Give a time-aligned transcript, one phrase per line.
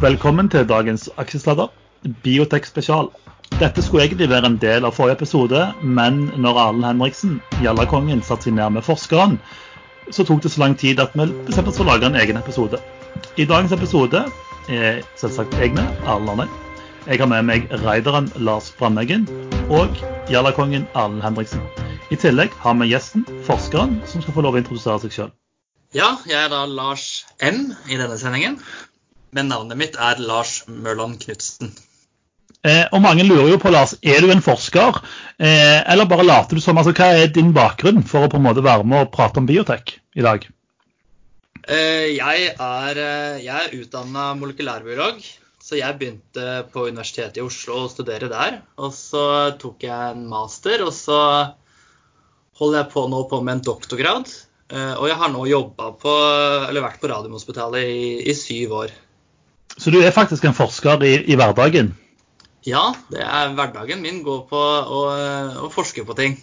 [0.00, 1.68] Velkommen til dagens aksjesladder,
[2.24, 3.08] Biotek spesial.
[3.60, 8.48] Dette skulle egentlig være en del av forrige episode, men når Arlen Henriksen, Jallakongen, satte
[8.48, 9.36] seg ned med forskeren,
[10.10, 12.40] så tok det så lang tid at vi bestemte oss for å lage en egen
[12.40, 12.80] episode.
[13.38, 14.24] I dagens episode
[14.68, 16.48] er selvsagt jeg med, Arlen Arnøy.
[17.06, 19.28] Jeg har med meg raideren Lars Brandeggen
[19.68, 19.94] og
[20.32, 21.62] Jallakongen Arlen Henriksen.
[22.10, 25.30] I tillegg har vi gjesten, forskeren, som skal få lov å introdusere seg sjøl.
[25.94, 28.58] Ja, jeg er da Lars M i denne sendingen.
[29.34, 31.74] Men navnet mitt er Lars Mørland Knutsen.
[32.64, 35.02] Eh, og mange lurer jo på, Lars, er du en forsker,
[35.36, 36.78] eh, eller bare later du som?
[36.80, 39.48] Altså, hva er din bakgrunn for å på en måte være med og prate om
[39.48, 40.46] biotek i dag?
[41.64, 45.20] Eh, jeg er, eh, jeg er utdanna molekylærbiolog,
[45.64, 48.62] så jeg begynte på Universitetet i Oslo å studere der.
[48.78, 49.26] Og så
[49.60, 51.20] tok jeg en master, og så
[52.60, 54.28] holder jeg på nå på med en doktorgrad.
[54.72, 56.12] Eh, og jeg har nå jobba på,
[56.68, 58.94] eller vært på Radiumhospitalet i, i syv år.
[59.76, 61.92] Så du er faktisk en forsker i, i hverdagen?
[62.64, 65.00] Ja, det er hverdagen min går på å,
[65.66, 66.36] å forske på ting.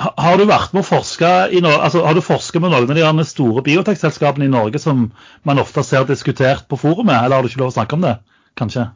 [0.00, 3.18] Har du vært med å forske i no altså, har du forsket med noen av
[3.20, 5.10] de store biotekselskapene i Norge som
[5.44, 8.14] man ofte ser diskutert på forumet, eller har du ikke lov å snakke om det?
[8.58, 8.86] Kanskje?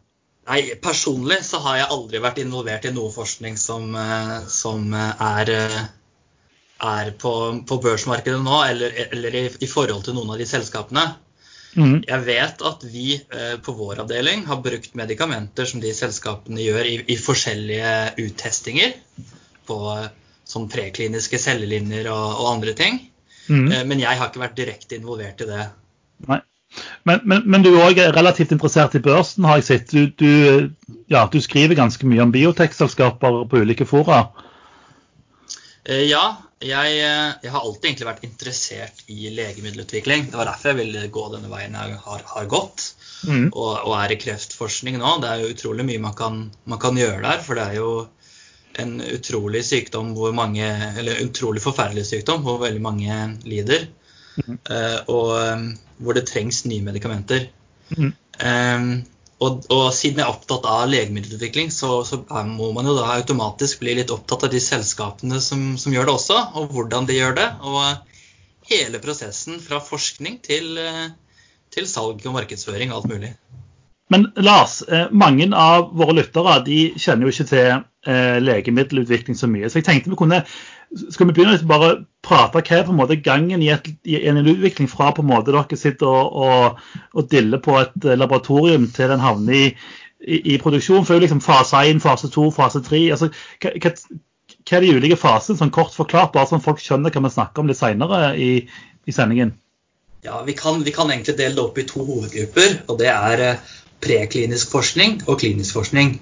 [0.49, 5.53] Nei, Personlig så har jeg aldri vært involvert i noe forskning som, eh, som er,
[6.89, 7.35] er på,
[7.69, 11.07] på, børsmarkedet nå, eller, eller i, i, forhold til noen av de selskapene.
[11.75, 11.97] Mm.
[12.07, 16.87] Jeg vet at vi eh, på vår avdeling har brukt medikamenter som de selskapene gjør
[16.87, 18.95] i, i forskjellige uttestinger
[19.67, 19.79] på
[20.47, 23.01] sånn prekliniske cellelinjer og, og andre ting.
[23.49, 23.67] Mm.
[23.73, 25.69] Eh, men jeg har ikke vært direkte involvert i det.
[26.31, 26.41] Nei.
[27.07, 29.93] Men, men, men du er òg relativt interessert i børsen, har jeg sett.
[29.95, 34.25] Du, du, ja, du skriver ganske mye om biotekselskaper på ulike fora.
[35.85, 36.25] Ja,
[36.63, 40.29] jeg, eh, jeg, har alltid egentlig vært interessert i legemiddelutvikling.
[40.31, 42.87] Det var derfor jeg ville gå denne veien jeg har, har gått,
[43.27, 43.49] mm.
[43.51, 45.17] og, og, er i kreftforskning nå.
[45.23, 47.91] Det er jo utrolig mye man kan, man kan, gjøre der, for det er jo
[48.83, 50.67] en utrolig sykdom hvor mange
[50.99, 53.87] Eller utrolig forferdelig sykdom hvor veldig mange lider.
[54.35, 54.57] Mm.
[54.67, 55.69] Uh, og um,
[56.03, 57.47] hvor det trengs nye medikamenter.
[57.95, 58.11] Mm.
[58.43, 58.89] Um,
[59.45, 63.85] og, og, siden jeg er opptatt av legemiddelutvikling, så, så, må man jo da automatisk
[63.85, 67.39] bli litt opptatt av de selskapene som, som, gjør det også, og hvordan de gjør
[67.39, 67.49] det.
[67.67, 70.81] Og hele prosessen fra forskning til,
[71.75, 73.35] til salg og markedsføring og alt mulig.
[74.13, 79.49] Men Lars, eh, mange av våre lyttere de kjenner jo ikke til eh, legemiddelutvikling så
[79.51, 79.71] mye.
[79.71, 80.43] Så jeg tenkte vi kunne
[80.95, 81.91] skal vi begynne å bare
[82.25, 85.31] prate hva er på en måte gangen i, et, i, en utvikling fra på en
[85.31, 86.85] måte dere sitter og, og,
[87.15, 89.65] og diller på et eh, laboratorium til den havner i,
[90.25, 91.07] i, i, produksjon?
[91.09, 93.03] For liksom fase 1, fase 2, fase 3.
[93.17, 93.31] Altså,
[93.63, 93.95] hva, hva,
[94.55, 97.65] hva, er de ulike fasene, sånn kort forklart, bare sånn folk skjønner hva vi snakker
[97.65, 98.51] om litt seinere i,
[99.05, 99.57] i, sendingen?
[100.25, 102.79] Ja, vi kan, vi kan, egentlig dele det opp i to hovedgrupper.
[102.89, 103.75] og Det er eh,
[104.05, 106.17] preklinisk forskning og klinisk forskning.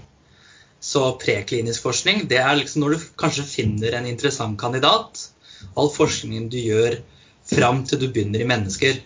[0.83, 5.29] Så preklinisk forskning det er liksom når du kanskje finner en interessant kandidat.
[5.79, 6.99] All forskningen du gjør
[7.47, 8.99] fram til du begynner i mennesker.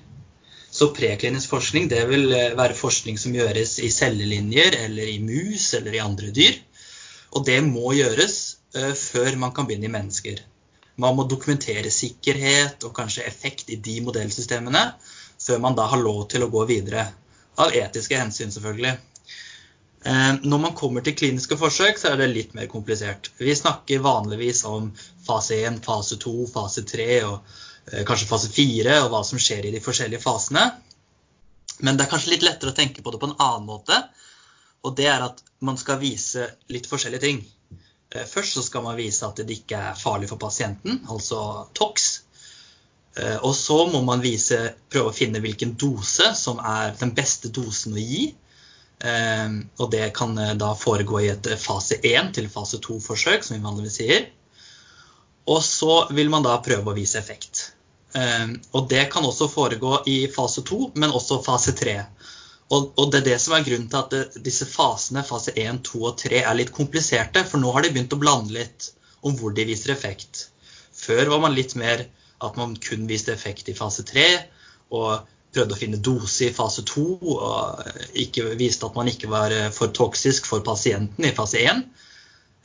[0.76, 5.68] Så preklinisk forskning det vil eh, være forskning som gjøres i cellelinjer eller i mus
[5.78, 6.56] eller i andre dyr.
[7.36, 8.36] Og det må gjøres
[8.76, 10.40] uh, før man kan begynne i mennesker.
[10.96, 14.84] Man må dokumentere sikkerhet og kanskje effekt i de modellsystemene
[15.46, 17.04] før man da har lov til å gå videre.
[17.60, 18.94] Av etiske hensyn, selvfølgelig.
[20.06, 23.32] Eh, når man kommer til kliniske forsøk, så er det litt mer komplisert.
[23.42, 24.92] Vi snakker vanligvis om
[25.26, 27.56] fase 1, fase 2, fase 3 og
[27.90, 30.68] eh, kanskje fase 4 og hva som skjer i de forskjellige fasene.
[31.82, 33.98] Men det er kanskje litt lettere å tenke på det på en annen måte.
[34.86, 37.42] Og det er at man skal vise litt forskjellige ting.
[38.14, 42.08] Eh, først så skal man vise at det ikke er farlig for pasienten, altså TOX.
[43.16, 44.58] Og så må man vise,
[44.92, 48.26] prøve å finne hvilken dose som er den beste dosen å gi
[49.76, 53.56] og det kan eh, da foregå i et eh, fase 1 til fase 2-forsøk, som
[53.56, 54.28] vi vanligvis sier.
[55.46, 57.70] Og så vil man da prøve å vise effekt.
[58.16, 61.98] Ehm, og det kan også foregå i fase 2, men også fase 3.
[62.74, 66.02] Og, det er det som er grunnen til at eh, disse fasene, fase 1, 2
[66.02, 67.44] og 3, er litt kompliserte.
[67.46, 68.90] For nå har de begynt å blande litt
[69.26, 70.48] om hvor de viser effekt.
[70.96, 72.08] Før var man litt mer
[72.42, 74.26] at man kun viste effekt i fase 3.
[74.96, 77.86] Og prøvde å finne dose i fase 2 og
[78.20, 81.86] ikke viste at man ikke var eh, for toksisk for pasienten i fase 1.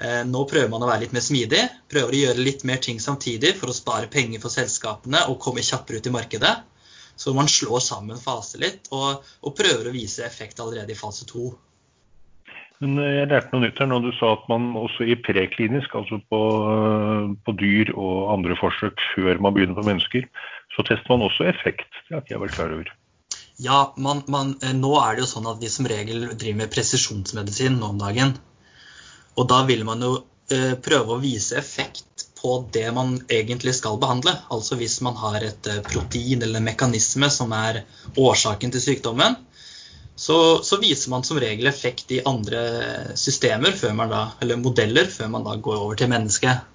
[0.02, 3.00] Eh, nå prøver man å være litt mer smidig, prøver å gjøre litt mer ting
[3.00, 6.56] samtidig for å spare penger for selskapene og komme kjappere ut i markedet.
[7.16, 11.28] Så man slår sammen faser litt og, og prøver å vise effekt allerede i fase
[11.30, 11.52] 2.
[12.82, 15.94] Men eh, jeg lærte noe nytt her når du sa at man også i preklinisk,
[15.96, 16.42] altså på,
[17.46, 20.26] på dyr og andre forsøk før man begynner på mennesker,
[20.76, 21.90] så tester man også effekt.
[22.08, 22.92] Det har ikke jeg vært klar over.
[23.62, 26.74] Ja, man, man, eh, nå er det jo sånn at vi som regel driver med
[26.74, 28.34] presisjonsmedisin nå om dagen.
[29.38, 30.16] Og da vil man jo
[30.52, 34.34] eh, prøve å vise effekt på det man egentlig skal behandle.
[34.50, 37.84] Altså hvis man har et eh, protein eller en mekanisme som er
[38.18, 39.38] årsaken til sykdommen,
[40.22, 42.60] så, så, viser man som regel effekt i andre
[43.18, 43.74] systemer
[44.12, 46.68] da, eller modeller før man da går over til mennesket.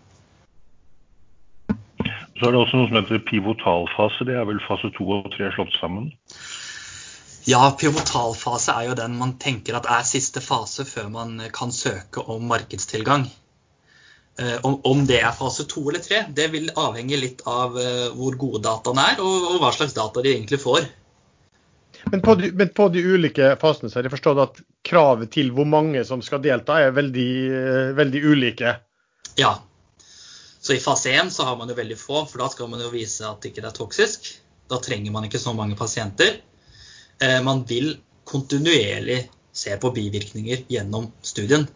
[2.36, 4.26] Så er det også noe som heter pivotalfase.
[4.28, 6.10] Det er vel fase to og tre slått sammen?
[7.46, 12.24] Ja, pivotalfase er jo den man tenker at er siste fase før man kan søke
[12.34, 13.28] om markedstilgang.
[14.38, 18.08] Eh, om, om det er fase to eller tre, det vil avhenge litt av eh,
[18.12, 20.90] hvor gode dataene er, og, hva slags data de egentlig får.
[22.12, 25.48] Men på, de, men på de ulike fasene så har jeg forstått at kravet til
[25.56, 27.30] hvor mange som skal delta, er veldig,
[27.62, 28.74] eh, veldig ulike?
[29.40, 29.54] Ja.
[30.66, 32.88] Så i fase 1 så har man jo veldig få, for da skal man jo
[32.90, 34.24] vise at det ikke er toksisk.
[34.66, 36.40] Da trenger man ikke så mange pasienter.
[37.22, 37.92] Eh, man vil
[38.26, 39.20] kontinuerlig
[39.54, 41.68] se på bivirkninger gjennom studien.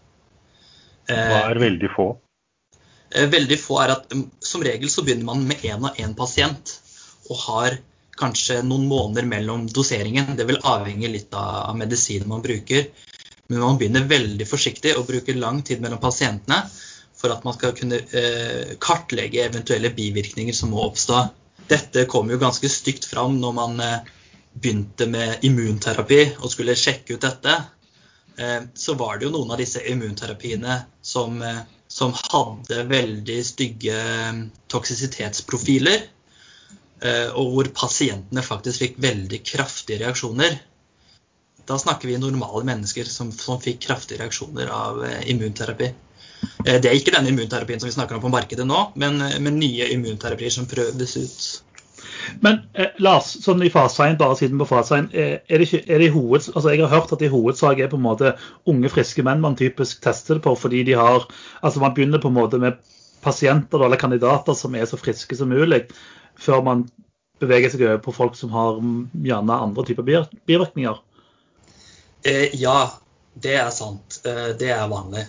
[1.07, 2.09] Hva er eh, veldig få?
[3.15, 6.19] Eh, veldig få er at mm, som regel så begynner man med én og én
[6.19, 6.75] pasient.
[7.31, 7.79] Og har
[8.19, 10.35] kanskje noen måneder mellom doseringen.
[10.35, 12.91] Det vil avhenge litt av medisinen man bruker.
[13.47, 16.65] Men man begynner veldig forsiktig og bruker lang tid mellom pasientene
[17.21, 21.25] for at man skal kunne eh, kartlegge eventuelle bivirkninger som må oppstå.
[21.71, 23.99] Dette kom jo ganske stygt fram når man eh,
[24.53, 27.59] begynte med immunterapi og skulle sjekke ut dette,
[28.41, 31.37] eh, så var det jo noen av disse immunterapiene som,
[31.89, 34.01] som hadde veldig stygge
[34.73, 36.09] toksisitetsprofiler.
[37.41, 40.59] Og hvor pasientene faktisk fikk veldig kraftige reaksjoner.
[41.71, 45.93] Da snakker vi normale mennesker som, som fikk kraftige reaksjoner av immunterapi.
[46.65, 49.87] Det er ikke den immunterapien som vi snakker om på markedet nå, men, men nye
[49.95, 51.45] immunterapier som prøves ut.
[52.45, 56.03] Men eh, Lars, sånn i fasein, bare siden på fasein, eh, er det ikke, er
[56.03, 58.35] det hoved, altså jeg har hørt at i hovedsak er på en måte
[58.71, 61.27] unge, friske menn man typisk tester det på, fordi de har
[61.61, 62.81] altså Man begynner på en måte med
[63.25, 65.85] pasienter eller kandidater som er så friske som mulig,
[66.41, 66.87] før man
[67.41, 70.07] beveger seg over på folk som har mm, gjerne andre typer
[70.49, 71.01] bivirkninger.
[72.23, 72.79] Eh, ja,
[73.35, 74.21] det er sant.
[74.25, 75.23] Eh, det er vanlig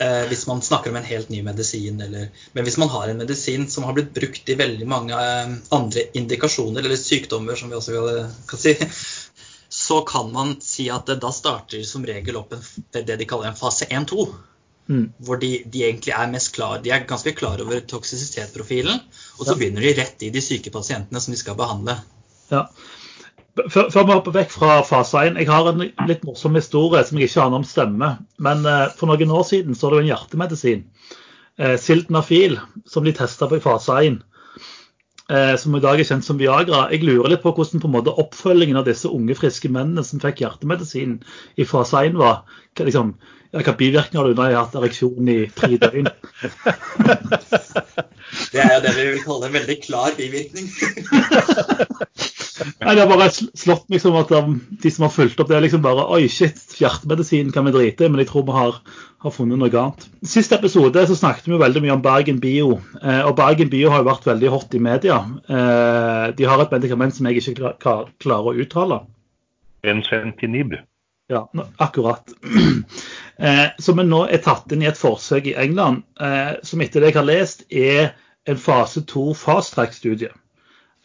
[0.00, 2.00] eh, hvis man snakker om en helt ny medisin.
[2.00, 5.22] Eller, men hvis man har en medisin som har blitt brukt i veldig mange
[5.68, 8.76] andre indikasjoner, eller sykdommer, som vi også kan, kan si,
[9.86, 13.52] så kan man si at det, da starter som regel opp en, det de kaller
[13.52, 14.28] en fase 1-2.
[14.90, 15.04] Mm.
[15.22, 19.04] Hvor de, de, egentlig er mest klar, de er ganske klar over toksisitetsprofilen.
[19.38, 19.58] Og så ja.
[19.60, 22.00] begynner de rett i de syke pasientene som de skal behandle.
[22.50, 22.64] Ja.
[23.68, 27.18] Før, før vi hopper vekk fra fase 1, jeg har en litt morsom historie som
[27.18, 28.18] jeg ikke aner om stemmer.
[28.42, 30.82] Men eh, for noen år siden så var det en hjertemedisin,
[31.60, 32.58] eh, Sildenafil,
[32.88, 34.20] som de testa på i fase 1.
[35.30, 36.88] Eh, som i dag er kjent som Viagra.
[36.90, 40.22] Jeg lurer litt på hvordan på en måte oppfølgingen av disse unge, friske mennene som
[40.22, 41.20] fikk hjertemedisin
[41.54, 42.42] i fase 1 var.
[42.74, 43.12] Hva, liksom,
[43.54, 46.10] hva bivirkninger har du når jeg har hatt ereksjon i tre døgn?
[48.52, 50.66] det er jo det vi vil kalle en veldig klar bivirkning.
[52.60, 55.64] Nei, Det har bare slått meg som at de som har fulgt opp, det er
[55.64, 58.78] liksom bare Oi, shit, hjertemedisin kan vi drite i, men jeg tror vi har,
[59.24, 60.06] har funnet noe annet.
[60.26, 62.76] Siste episode så snakket vi jo veldig mye om Bergen Bio.
[63.00, 65.20] Eh, og Bergen Bio har jo vært veldig hot i media.
[65.48, 69.02] Eh, de har et medikament som jeg ikke klarer å uttale.
[69.86, 70.78] Enfentinib.
[71.30, 71.46] Ja,
[71.78, 72.32] akkurat.
[73.40, 76.02] Eh, som nå er tatt inn i et forsøk i England,
[76.60, 78.10] som etter det jeg har lest, er
[78.44, 80.28] en fase to fast track-studie.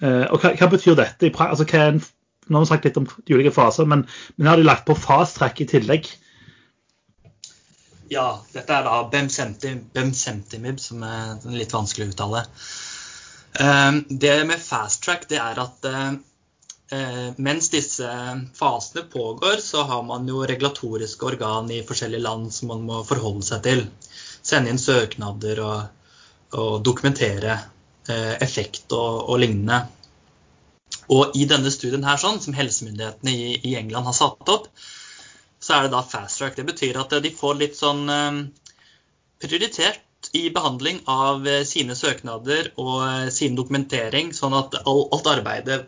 [0.04, 1.32] Uh, og hva, hva, betyr dette?
[1.32, 2.02] Altså, hva en,
[2.50, 4.04] nå har vi sagt litt om de ulike faser, men,
[4.36, 6.10] men har de lagt på fast track i tillegg?
[8.12, 12.46] Ja, dette er da bemsentimib, som er litt vanskelig å uttale.
[13.56, 16.12] Uh, det med fast track det er at uh,
[17.42, 18.10] mens disse
[18.56, 23.48] fasene pågår, så har man jo regulatoriske organ i forskjellige land som man må forholde
[23.48, 23.88] seg til.
[24.46, 26.12] Sende inn søknader og,
[26.60, 27.75] og dokumentere Eh,
[28.14, 29.86] effekt og, og, lignende.
[31.14, 34.70] Og i denne studien her, sånn, som helsemyndighetene i, i, England har satt opp,
[35.62, 36.58] så er det da fast track.
[36.58, 38.40] Det betyr at de får litt sånn eh,
[39.42, 45.86] prioritert i behandling av eh, sine søknader og sin dokumentering, sånn at alt arbeidet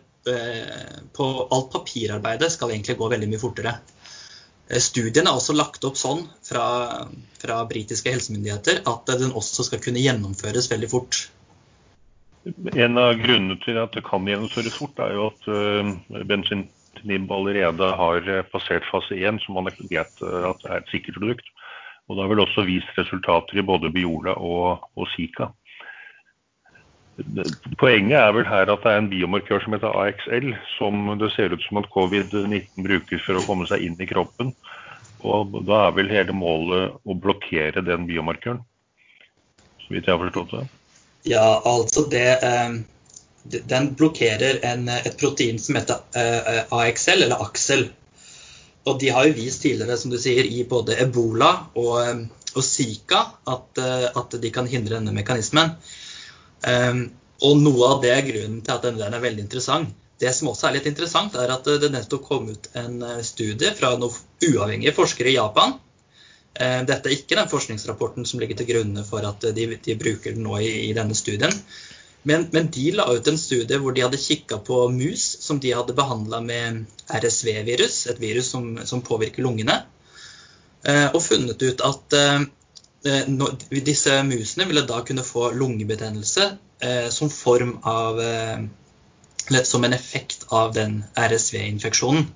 [1.16, 3.70] på alt papirarbeidet skal egentlig gå veldig mye fortere.
[4.68, 6.66] Studien er også lagt opp sånn fra,
[7.40, 11.22] fra britiske helsemyndigheter at den også skal kunne gjennomføres veldig fort.
[12.76, 17.90] En av grunnene til at det kan gjennomføres fort, er jo at uh, bensintinib allerede
[18.00, 21.48] har eh, passert fase 1, som man vet uh, at er et sikkert produkt.
[22.08, 25.50] Og det har vel også vist resultater i både Biola og, og Zika.
[27.80, 31.52] Poenget er vel her at det er en biomarkør som heter AXL, som det ser
[31.52, 34.54] ut som at covid-19 brukes for å komme seg inn i kroppen.
[35.26, 38.62] Og da er vel hele målet å blokkere den biomarkøren,
[39.82, 40.66] så vidt jeg har forstått det.
[41.28, 42.78] Ja, altså det eh,
[43.68, 47.86] Den blokkerer en, et protein som heter eh, AXL, eller AXEL.
[48.88, 52.64] Og de har jo vist tidligere, som du sier, i både ebola og, eh, og
[52.64, 53.80] Zika at,
[54.16, 55.74] at de kan hindre denne mekanismen.
[57.44, 59.92] Og noe av det er grunnen til at denne den er veldig interessant.
[60.18, 63.70] Det som også er litt interessant, er at det nettopp kom ut en eh, studie
[63.78, 64.16] fra noen
[64.48, 65.76] uavhengige forskere i Japan.
[66.58, 70.34] Ehm, dette er ikke den forskningsrapporten som ligger til grunne for at de, de bruker
[70.36, 71.54] den nå i, i denne studien.
[72.28, 75.70] Men, men, de la ut en studie hvor de hadde kikka på mus som de
[75.72, 79.78] hadde behandla med RSV-virus, et virus som, som påvirker lungene,
[80.84, 82.48] eh, og funnet ut at eh,
[83.06, 83.28] Eh,
[83.70, 86.48] disse musene ville da kunne få lungebetennelse
[86.80, 88.58] eh, som form av eh,
[89.64, 92.26] Som en effekt av den RSV-infeksjonen.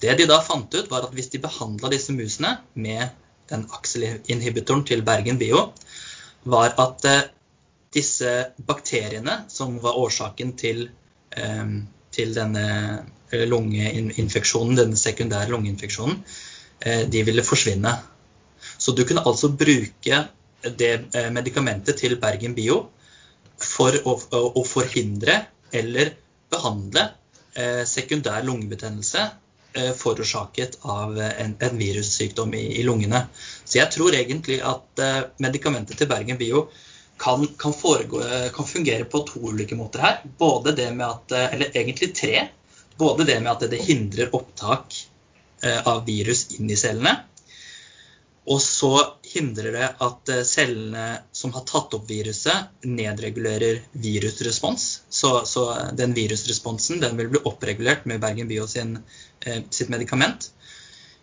[0.00, 3.10] Det de da fant ut, var at hvis de behandla disse musene med
[3.50, 5.70] den akselinhibitoren til Bergen Bio,
[6.44, 7.06] var at
[7.92, 8.30] disse
[8.66, 10.86] bakteriene som var årsaken til,
[12.14, 12.64] til denne
[13.50, 16.22] lungeinfeksjonen, denne sekundære lungeinfeksjonen,
[17.12, 17.92] de ville forsvinne.
[18.78, 20.22] Så du kunne altså bruke
[20.64, 22.82] det eh, medikamentet til Bergen Bio
[23.60, 24.16] for å,
[24.56, 25.36] å forhindre
[25.72, 26.14] eller
[26.52, 27.06] behandle
[27.54, 29.36] eh, sekundær lungebetennelse eh,
[29.96, 33.24] forårsaket av en, en virussykdom i, i, lungene.
[33.64, 36.64] Så jeg tror egentlig at eh, medikamentet til Bergen Bio
[37.20, 38.22] kan, kan, foregå,
[38.54, 40.20] kan, fungere på to ulike måter her.
[40.38, 42.46] Både det med at, eh, eller egentlig tre.
[42.98, 44.96] Både det med at det hindrer opptak
[45.62, 47.14] eh, av virus inn i cellene.
[48.50, 48.94] Og så
[49.30, 54.88] hindrer det at eh, cellene som har tatt opp viruset, nedregulerer virusrespons.
[55.08, 55.66] Så, så
[55.98, 58.98] den virusresponsen den vil bli oppregulert med Bergen Bio sin,
[59.44, 60.50] eh, sitt medikament.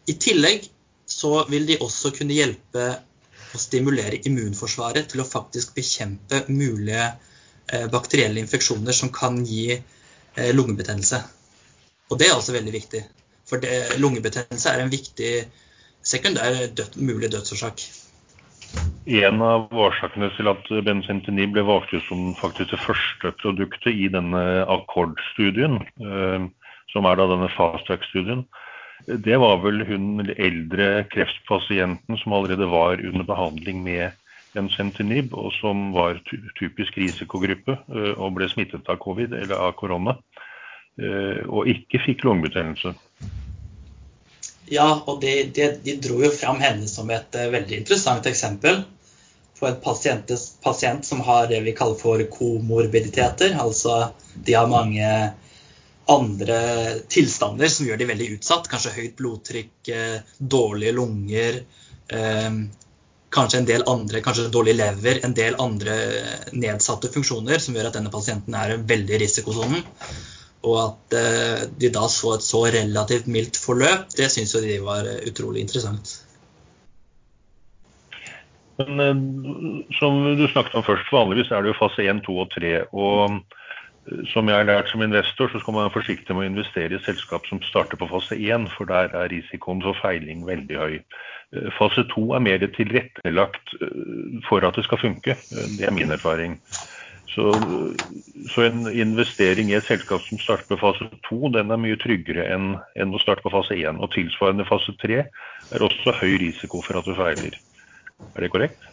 [0.08, 0.70] I tillegg
[1.08, 2.88] så vil de også kunne hjelpe
[3.56, 10.52] å stimulere immunforsvaret til å faktisk bekjempe mulige eh, bakterielle infeksjoner som kan gi eh,
[10.56, 11.22] lungebetennelse.
[12.12, 13.04] Og det er også veldig viktig.
[13.48, 15.32] For det, lungebetennelse er en viktig
[16.08, 17.84] sekundær død, mulig dødsårsak.
[19.08, 24.10] En av årsakene til at bensentinib ble valgt ut som faktisk det første produktet i
[24.12, 26.48] denne akkordstudien, eh,
[26.92, 28.44] som er da denne fasttrack-studien,
[29.08, 34.12] det var vel hun eldre kreftpasienten som allerede var under behandling med
[34.56, 36.20] bensentinib, og som var
[36.60, 40.18] typisk risikogruppe eh, og ble smittet av covid eller av korona,
[41.00, 42.96] eh, og ikke fikk lungebetennelse.
[44.68, 48.82] Ja, og de, de, de, dro jo fram henne som et uh, veldig interessant eksempel
[49.58, 50.32] på en pasient,
[50.62, 53.56] pasient, som har det vi kaller for komorbiditeter.
[53.58, 55.08] Altså de har mange
[56.08, 56.60] andre
[57.10, 58.68] tilstander som gjør de veldig utsatt.
[58.72, 61.64] Kanskje høyt blodtrykk, uh, dårlige lunger.
[62.12, 62.68] Uh,
[63.34, 65.96] kanskje en del andre, kanskje dårlig lever, en del andre
[66.56, 69.84] nedsatte funksjoner som gjør at denne pasienten er i veldig risikosonen.
[70.66, 74.80] Og at eh, de da så et så relativt mildt forløp, det syns jo de
[74.82, 76.16] var eh, utrolig interessant.
[78.82, 79.22] Men eh,
[80.00, 82.74] som du snakket om først, vanligvis er det jo fase 1, 2 og 3.
[82.90, 83.38] Og
[84.32, 87.06] som jeg har lært som investor, så skal man være forsiktig med å investere i
[87.06, 91.00] selskap som starter på fase 1, for der er risikoen for feiling veldig høy.
[91.78, 93.76] Fase 2 er mer tilrettelagt
[94.48, 95.36] for at det skal funke.
[95.78, 96.58] Det er min erfaring.
[97.28, 97.52] Så,
[98.54, 102.48] så, en investering i et selskap som starter på fase 2, den er mye tryggere
[102.56, 104.00] enn, enn å starte på fase 1.
[104.00, 107.58] Og tilsvarende fase 3 er også høy risiko for at du feiler.
[108.34, 108.88] Er det korrekt?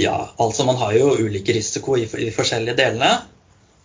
[0.00, 3.12] Ja, altså man har jo ulike risiko i, i forskjellige delene.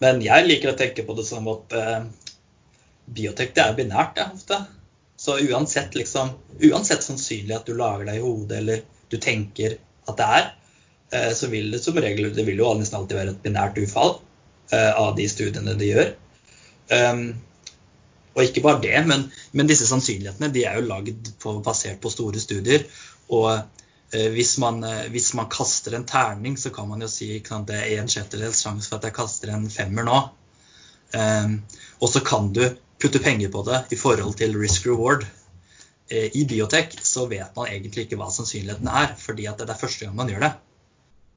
[0.02, 2.00] Men jeg liker å tenke på det som at eh,
[3.06, 4.58] biotek det er binært det, ofte.
[5.22, 6.34] Så uansett, liksom,
[6.72, 8.82] uansett sannsynlig at du lager deg i hodet eller
[9.12, 9.78] du tenker
[10.10, 10.50] at det er,
[11.36, 14.18] så vil det som regel det vil jo nesten alltid være et binært utfall
[14.72, 16.14] eh, av de studiene de gjør.
[16.92, 17.26] Um,
[18.32, 21.32] og ikke bare det, men, men, disse sannsynlighetene de er jo lagd
[21.66, 22.86] basert på store studier.
[23.32, 27.34] Og eh, hvis, man, eh, hvis, man, kaster en terning, så kan man jo si
[27.42, 30.22] at det er en sjettedels sjanse for at jeg kaster en femmer nå.
[31.12, 31.60] Um,
[32.00, 32.64] og så kan du
[33.02, 35.26] putte penger på det i forhold til risk reward.
[36.08, 40.08] Eh, I biotek så vet man egentlig ikke hva sannsynligheten er, fordi det er første
[40.08, 40.54] gang man gjør det.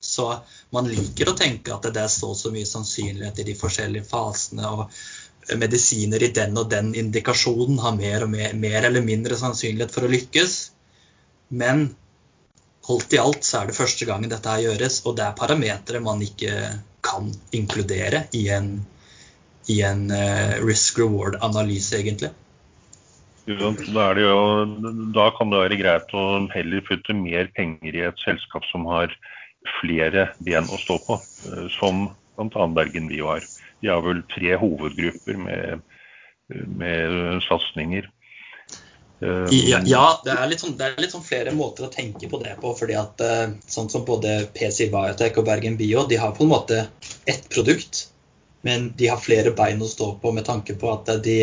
[0.04, 0.28] Så
[0.74, 4.08] man liker å tenke at det er så og så mye sannsynlighet i de forskjellige
[4.10, 4.68] fasene.
[4.68, 10.06] og Medisiner i den og den indikasjonen har mer, mer, mer eller mindre sannsynlighet for
[10.06, 10.56] å lykkes.
[11.56, 11.86] Men
[12.88, 16.04] alt i alt så er det første gangen dette her gjøres, og det er parametere
[16.04, 16.54] man ikke
[17.04, 18.74] kan inkludere i en,
[19.72, 22.32] i en uh, risk reward-analyse, egentlig.
[23.44, 24.36] Da, jo,
[25.12, 29.12] da, kan det være greit å heller putte mer penger i et selskap som har
[29.80, 31.18] flere ben å stå på,
[31.50, 32.66] eh, som bl.a.
[32.76, 33.46] Bergen Bio har.
[33.80, 35.82] De har vel tre hovedgrupper med,
[36.80, 38.10] med satsinger.
[39.24, 42.56] Ja, ja det, er sånn, det, er litt sånn, flere måter å tenke på det
[42.60, 42.74] på.
[42.76, 46.52] fordi at eh, sånn som Både PC Biotech og Bergen Bio de har på en
[46.52, 46.80] måte
[47.24, 48.08] ett produkt,
[48.66, 51.38] men de har flere bein å stå på med tanke på at de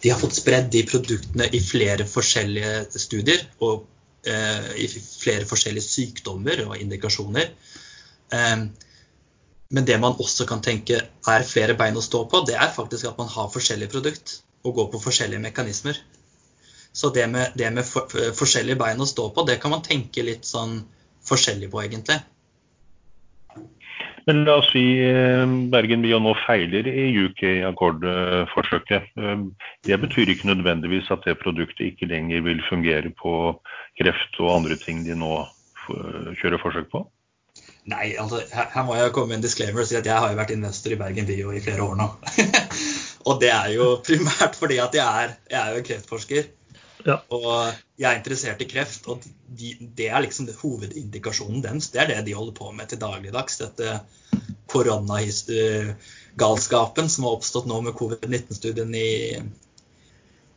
[0.00, 3.88] de har fått spredd de produktene i flere forskjellige studier og eh,
[4.26, 7.52] i flere forskjellige sykdommer og indikasjoner.
[8.34, 8.64] Eh,
[9.70, 13.06] men det man også kan tenke er flere bein å stå på, det er faktisk
[13.06, 16.00] at man har forskjellige produkt og går på forskjellige mekanismer.
[16.92, 20.24] Så det med, det med for, forskjellige bein å stå på, det kan man tenke
[20.26, 20.80] litt sånn
[21.26, 22.18] forskjellig på, egentlig.
[24.28, 29.08] Men la oss si eh, Bergen Bio nå feiler i UK Accord-forsøket.
[29.16, 29.46] Eh,
[29.88, 33.54] det betyr ikke nødvendigvis at det produktet ikke lenger vil fungere på
[34.00, 35.40] kreft og andre ting de nå
[35.90, 37.02] kjører forsøk på?
[37.90, 40.38] Nei, altså her må jeg komme med en disclaimer og si at jeg har jo
[40.38, 42.06] vært investor i Bergen Bio i flere år nå.
[43.28, 46.50] og det er jo primært fordi at jeg er, jeg er jo kreftforsker.
[47.06, 47.20] Ja.
[47.32, 49.16] Og jeg er interessert i kreft, og
[49.58, 51.90] de, det er liksom det, hovedindikasjonen deres.
[51.92, 53.54] Det er det de holder på med til dagligdags.
[53.60, 53.86] Dette
[54.70, 58.96] koronagalskapen som har oppstått nå med covid-19-studien i,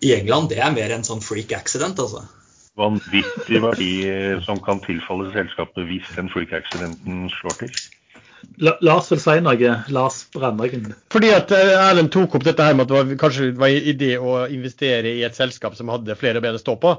[0.03, 2.21] i, England, det er mer en sånn freak accident, altså.
[2.77, 3.93] Vanvittig verdi
[4.45, 7.73] som kan tilfalle selskapet hvis den freak accidenten slår til.
[8.57, 9.73] Lars vil si noe.
[9.93, 10.93] Lars Brandhagen.
[11.13, 13.91] Fordi at eh, Erlend tok opp dette her med at det var, kanskje var en
[13.93, 16.95] idé å investere i et selskap som hadde flere ben å stå på.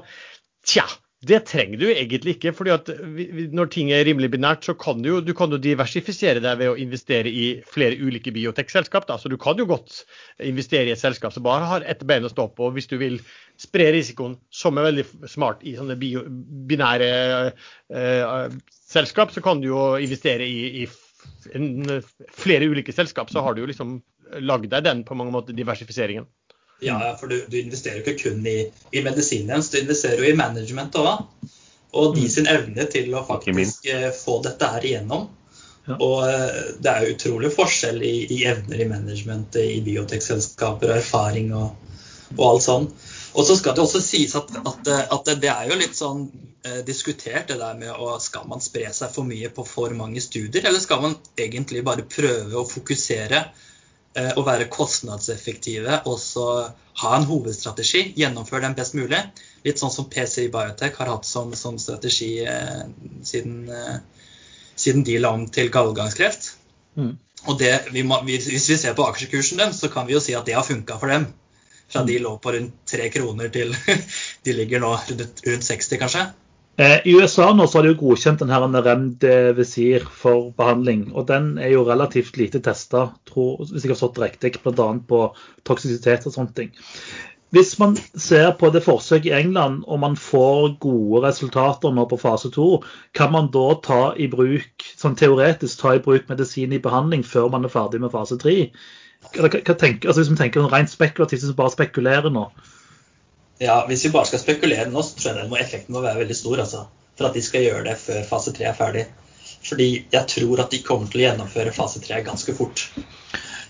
[0.65, 0.85] Tja,
[1.25, 2.53] det trenger du egentlig ikke.
[2.53, 2.89] fordi at
[3.55, 6.77] Når ting er rimelig binært, så kan du du kan jo diversifisere deg ved å
[6.77, 9.07] investere i flere ulike biotekselskap.
[9.19, 10.03] Så du kan jo godt
[10.43, 12.69] investere i et selskap som bare har ett bein å stå på.
[12.75, 13.19] Hvis du vil
[13.57, 16.25] spre risikoen, som er veldig smart i sånne bio,
[16.69, 17.09] binære
[17.95, 18.51] uh,
[18.85, 20.87] selskap, så kan du jo investere i, i
[21.53, 22.01] en,
[22.33, 23.99] flere ulike selskap, så har du jo liksom
[24.41, 26.27] lagd deg den på mange måter diversifiseringen.
[26.83, 28.57] Ja, for du, du investerer jo ikke kun i,
[28.91, 31.25] i medisinen, du investerer jo i management òg.
[31.95, 32.31] Og de mm.
[32.31, 35.29] sin evne til å faktisk eh, få dette her igjennom.
[35.85, 35.95] Ja.
[35.95, 41.53] Og eh, det er utrolig forskjell i, i evner i management i biotekselskaper og erfaring
[41.55, 41.93] og,
[42.35, 42.89] og alt sånn.
[43.35, 46.23] Og så skal det også sies at, at, at, det er jo litt sånn
[46.63, 50.23] eh, diskutert det der med å Skal man spre seg for mye på for mange
[50.23, 56.47] studier, eller skal man egentlig bare prøve å fokusere eh, og være kostnadseffektive og så
[57.01, 59.19] ha en hovedstrategi, gjennomføre den best mulig?
[59.67, 62.85] Litt sånn som PCI Biotech har hatt som, som strategi eh,
[63.27, 63.97] siden, eh,
[64.79, 66.53] siden, de la om til gallegangskreft.
[66.95, 67.15] Mm.
[67.51, 70.37] Og det, vi må, hvis vi ser på aksjekursen dem, så kan vi jo si
[70.37, 71.27] at det har funka for dem.
[71.91, 73.75] Fra de lå på rundt tre kroner til
[74.45, 76.25] de ligger nå rundt 60, kanskje.
[76.77, 81.11] Eh, I USA nå så har de jo godkjent den her Remdesivir for behandling.
[81.13, 84.89] og Den er jo relativt lite testa, hvis jeg har stått riktig, bl.a.
[85.07, 85.21] på
[85.63, 86.75] toksisitet og sånne ting.
[87.55, 92.19] Hvis man ser på det forsøket i England og man får gode resultater nå på
[92.19, 92.65] fase 2,
[93.15, 97.47] kan man da ta i bruk, sånn teoretisk ta i bruk medisin i behandling før
[97.53, 98.57] man er ferdig med fase 3?
[99.33, 102.45] Hva, hva tenker, altså Hvis vi tenker rent spekulativt, hvis vi bare spekulerer nå?
[103.63, 106.37] Ja, Hvis vi bare skal spekulere nå, så tror jeg den effekten må være veldig
[106.37, 106.59] stor.
[106.59, 106.85] altså,
[107.17, 109.05] For at de skal gjøre det før fase 3 er ferdig.
[109.65, 112.89] Fordi jeg tror at de kommer til å gjennomføre fase 3 ganske fort.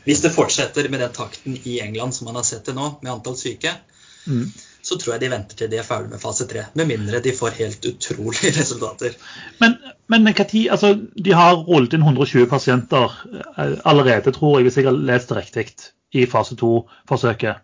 [0.06, 3.14] Hvis det fortsetter med den takten i England som man har sett det nå, med
[3.14, 3.78] antall syke,
[4.26, 4.50] mm
[4.86, 6.68] så tror jeg de venter til de er ferdig med fase tre.
[6.78, 9.16] Med mindre de får helt utrolige resultater.
[9.62, 9.78] Men,
[10.14, 10.94] men altså,
[11.26, 15.40] de har rullet inn 120 pasienter eh, allerede, tror jeg, hvis jeg har lest det
[15.40, 15.66] riktig,
[16.14, 17.64] i fase to-forsøket.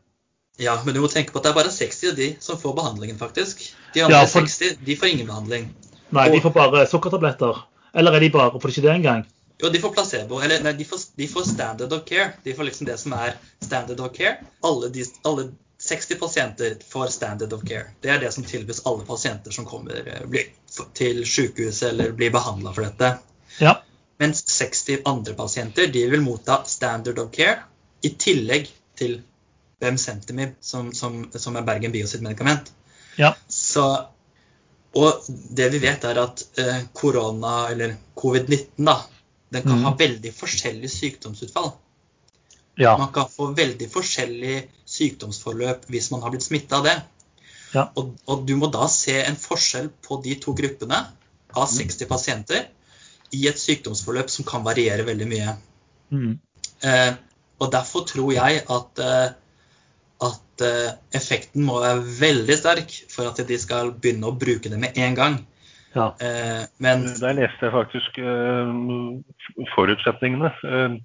[0.61, 2.73] Ja, men du må tenke på at det er bare 60 av de som får
[2.77, 3.63] behandlingen, faktisk.
[3.93, 4.49] De andre ja, for...
[4.49, 5.69] 60 de får ingen behandling.
[6.09, 6.35] Nei, Og...
[6.35, 7.61] de får bare sukkertabletter.
[7.93, 9.23] Eller er de bare Får de ikke det engang?
[9.61, 10.39] Jo, de får placebo.
[10.41, 12.31] Eller nei, de får, de får, standard of care.
[12.45, 14.39] De får liksom det som er standard of care.
[14.65, 17.85] Alle, de, alle 60 pasienter får standard of care.
[18.01, 20.43] Det er det som tilbys alle pasienter som kommer eh,
[20.93, 23.09] til sykehuset eller blir behandla for dette.
[23.57, 23.79] Ja.
[24.21, 27.63] Mens 60 andre pasienter de vil motta standard of care
[28.05, 29.21] i tillegg til
[29.81, 32.69] Bemcentimib, som, som, som er Bergen Bio sitt medikament.
[33.17, 33.33] Ja.
[33.49, 33.85] Så,
[34.93, 38.99] og det vi vet, er at eh, korona, eller covid-19, da,
[39.49, 39.87] den kan mm.
[39.89, 41.73] ha veldig forskjellig sykdomsutfall.
[42.81, 42.95] Ja.
[42.97, 44.57] Man kan få veldig forskjellig
[44.89, 46.95] sykdomsforløp hvis man har blitt smitta av det.
[47.75, 47.87] Ja.
[47.95, 51.03] Og, og, du må da se en forskjell på de to gruppene
[51.51, 52.07] av 60 mm.
[52.09, 52.65] pasienter
[53.37, 55.53] i et sykdomsforløp som kan variere veldig mye.
[56.11, 56.33] Mm.
[56.87, 57.13] Eh,
[57.61, 59.29] og derfor tror jeg at, eh,
[60.27, 64.81] at eh, effekten må være veldig sterk for at de skal begynne å bruke det
[64.81, 65.39] med en gang.
[65.95, 66.11] Ja.
[66.23, 70.51] Eh, men Der leste jeg faktisk eh, forutsetningene.
[70.63, 70.97] Eh,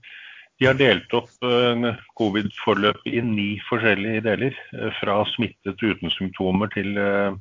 [0.56, 4.56] de har delt opp eh, covid-forløpet i ni forskjellige deler.
[4.72, 7.36] eh, Fra smittet uten symptomer til, eh,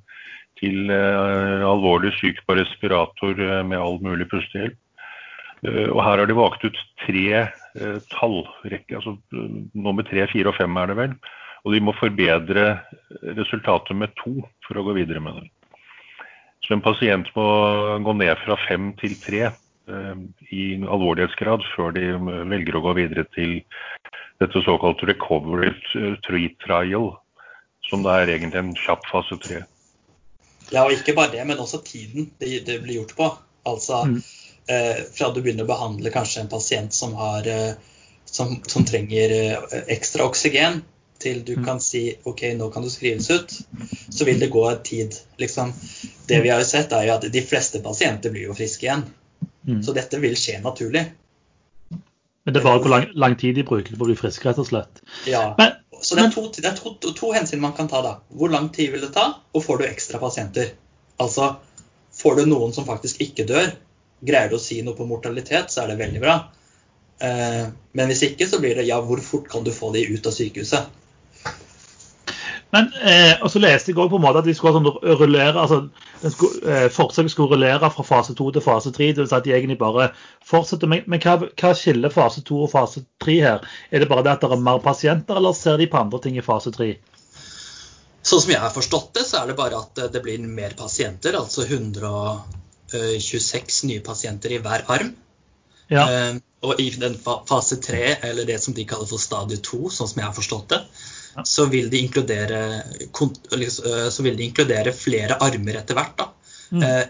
[0.59, 4.75] til alvorlig syk på respirator med all mulig pustehjelp.
[5.63, 9.17] Eh, Og her har de valgt ut tre tallrekker, altså
[9.75, 11.15] nummer tre, fire og fem er det vel.
[11.65, 12.79] Og de må forbedre
[13.35, 15.49] resultatet med to for å gå videre med det.
[16.63, 17.45] Så en pasient må
[18.05, 19.49] gå ned fra fem til tre
[20.51, 23.59] i alvorlighetsgrad før de eh, velger å gå videre til
[24.41, 25.71] dette såkalte recovery
[26.25, 27.13] tree trial,
[27.89, 29.61] som da er egentlig en kjapp fase tre.
[30.73, 33.29] Ja, og ikke bare det, men også tiden det, det blir gjort på.
[33.65, 34.21] Altså Mm.
[34.67, 37.73] eh, fra du begynner å behandle kanskje en pasient som, har, eh,
[38.25, 40.81] som, som trenger eh, ekstra oksygen,
[41.19, 41.65] til du Mm.
[41.65, 43.53] kan si OK, nå kan du skrives ut,
[44.11, 45.15] så vil det gå en tid.
[45.39, 45.71] Liksom.
[46.27, 49.05] Det vi har jo sett, er jo at de fleste pasienter blir jo friske igjen.
[49.67, 49.81] Mm.
[49.83, 51.05] Så dette vil skje naturlig.
[52.45, 54.61] Men det er bare hvor lang, lang tid de bruker på å bli friske, rett
[54.61, 55.01] og slett.
[55.29, 55.47] Ja.
[55.57, 58.03] Men, Så det er, to, det er to, to, to hensyn man kan ta.
[58.05, 58.17] da.
[58.29, 60.75] Hvor lang tid vil det ta, og får du ekstra pasienter?
[61.23, 61.55] Altså,
[62.13, 63.71] får du noen som faktisk ikke dør,
[64.25, 66.35] greier du å si noe på mortalitet, så er det veldig bra.
[67.23, 67.63] Eh,
[67.97, 70.35] men hvis ikke, så blir det ja, hvor fort kan du få de ut av
[70.35, 70.91] sykehuset?
[72.75, 74.89] Men eh, og så leste jeg også på en måte at de skulle sånn
[75.21, 75.77] rullere, altså
[76.21, 79.07] den skulle, eh, forsøket skulle rullere fra fase 2 til fase 3.
[79.15, 80.09] Det vil si at de egentlig bare
[80.43, 80.87] fortsetter.
[80.91, 83.59] Men, men hva, hva skiller fase 2 og fase 3 her?
[83.91, 86.35] Er det bare det at det er mer pasienter, eller ser de på andre ting
[86.35, 86.89] i fase 3?
[88.25, 90.71] Sånn som jeg har forstått det, så er det bare at eh, det blir mer
[90.75, 91.33] pasienter.
[91.39, 95.09] Altså 126 nye pasienter i hver arm.
[95.93, 96.03] Ja.
[96.09, 96.35] Eh,
[96.65, 100.19] og i den fase 3, eller det som de kaller for stadie 2, sånn som
[100.19, 100.81] jeg har forstått det.
[101.43, 102.61] Så, vil de inkludere,
[103.01, 106.17] eh, så vil de inkludere flere armer etter hvert.
[106.17, 106.29] da.
[106.71, 106.83] Mm.
[106.83, 107.05] Eh,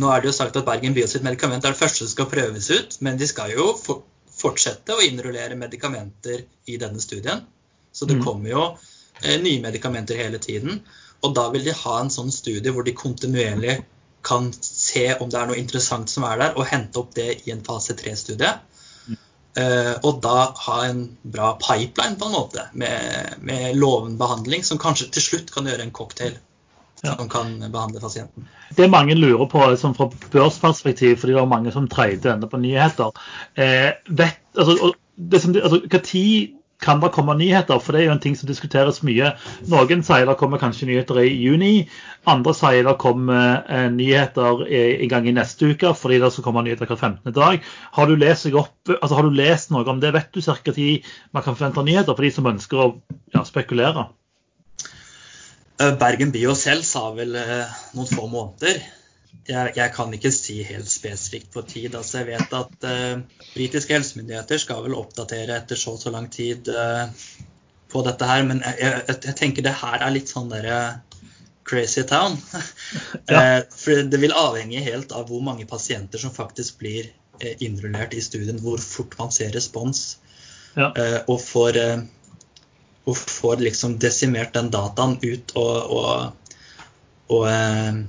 [0.00, 2.28] nå er det jo sagt at Bergen Bio sitt medikament er det første som skal
[2.30, 3.72] prøves ut, men de skal jo
[4.40, 7.42] fortsette å innrullere medikamenter i denne studien.
[7.92, 8.24] Så det Mm.
[8.24, 8.78] kommer jo
[9.22, 10.80] eh, nye medikamenter hele tiden.
[11.22, 13.82] Og da vil de ha en sånn studie hvor de kontinuerlig
[14.22, 17.50] kan se om det er noe interessant som er der, og hente opp det i
[17.52, 18.58] en fase 3-studie.
[19.58, 24.78] Eh, og da ha en bra pipeline på en måte, med, med loven behandling, som
[24.78, 26.38] kanskje til slutt kan gjøre en cocktail
[27.02, 27.14] Ja.
[27.16, 28.44] som kan behandle pasienten.
[28.76, 32.60] Det mange lurer på liksom fra børsperspektiv, fordi det er mange som trader denne på
[32.60, 33.14] nyheter.
[33.56, 37.78] Eh, vet, altså, og det som, altså, hva tid kan det komme nyheter?
[37.82, 39.34] For det er jo en ting som diskuteres mye.
[39.70, 41.72] Noen sier det kommer kanskje nyheter i juni.
[42.30, 46.64] Andre sier det kommer eh, nyheter i, gang i neste uke, fordi det skal komme
[46.66, 47.34] nyheter hver 15.
[47.36, 47.60] dag.
[47.96, 50.14] Har du lest, opp, altså, har du lest noe om det?
[50.16, 50.56] Vet du ca.
[50.64, 52.88] når man kan forvente nyheter for de som ønsker å
[53.34, 54.08] ja, spekulere?
[55.80, 58.80] Eh, Bergen Bio selv sa vel eh, noen få måneder.
[59.48, 61.94] Jeg, jeg kan ikke si helt spesifikt på tid.
[61.94, 66.28] altså Jeg vet at uh, britiske helsemyndigheter skal vel oppdatere etter så og så lang
[66.32, 67.08] tid uh,
[67.90, 68.44] på dette her.
[68.46, 70.80] Men jeg, jeg, jeg tenker det her er litt sånn derre
[71.70, 72.38] crazy town.
[73.30, 73.58] Ja.
[73.58, 78.14] eh, for det vil avhenge helt av hvor mange pasienter som faktisk blir eh, innrullert
[78.14, 78.58] i studien.
[78.62, 80.18] Hvor fort man ser respons.
[80.74, 80.90] Ja.
[80.90, 82.00] Eh, og får eh,
[83.10, 86.56] og får liksom desimert den dataen ut og, og,
[87.32, 88.02] og eh,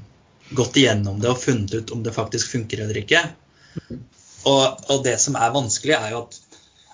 [0.51, 3.23] gått igjennom det og funnet ut om det faktisk funker eller ikke.
[4.49, 6.39] Og, og det som er vanskelig, er jo at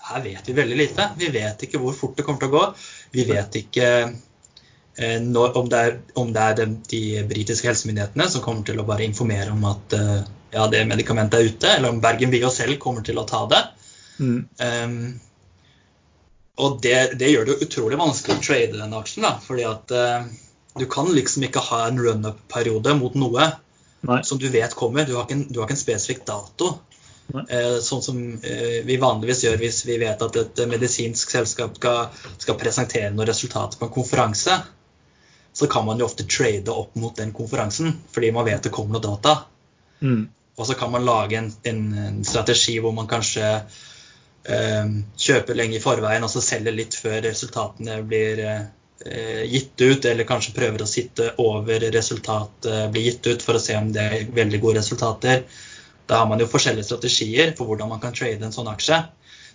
[0.08, 1.10] her vet vi veldig lite.
[1.20, 2.64] Vi vet ikke hvor fort det kommer til å gå.
[3.16, 8.30] Vi vet ikke eh, når, om det er, om det er de, de britiske helsemyndighetene
[8.32, 10.20] som kommer til å bare informere om at eh,
[10.54, 13.64] ja, det medikamentet er ute, eller om Bergen Bio selv kommer til å ta det.
[14.18, 14.38] Mm.
[14.58, 15.00] Um,
[16.64, 19.28] og det, det gjør det utrolig vanskelig å trade den aksjen.
[19.28, 20.30] da, fordi at eh,
[20.80, 23.50] du kan liksom ikke ha en run-up-periode mot noe
[24.08, 24.22] Nei.
[24.24, 25.06] som du vet kommer.
[25.06, 26.78] Du har ikke en, du har ikke en spesifikk dato.
[27.28, 31.76] Eh, sånn som eh, vi vanligvis gjør hvis vi vet at et eh, medisinsk selskap
[31.76, 32.08] skal,
[32.40, 34.56] skal presentere noen resultater på en konferanse.
[35.58, 38.96] Så kan man jo ofte trade opp mot den konferansen, fordi man vet det kommer
[38.96, 39.40] noe data.
[40.00, 40.28] Mm.
[40.58, 43.46] Og så kan man lage en, en, en strategi hvor man kanskje
[44.48, 44.86] eh,
[45.18, 48.64] kjøper lenge i forveien og så selger litt før resultatene blir eh,
[48.98, 53.76] gitt ut, eller kanskje prøver å sitte over resultatet blir gitt ut for å se
[53.78, 55.44] om det er veldig gode resultater.
[56.08, 59.02] Da har man jo forskjellige strategier for hvordan man kan trade en sånn aksje.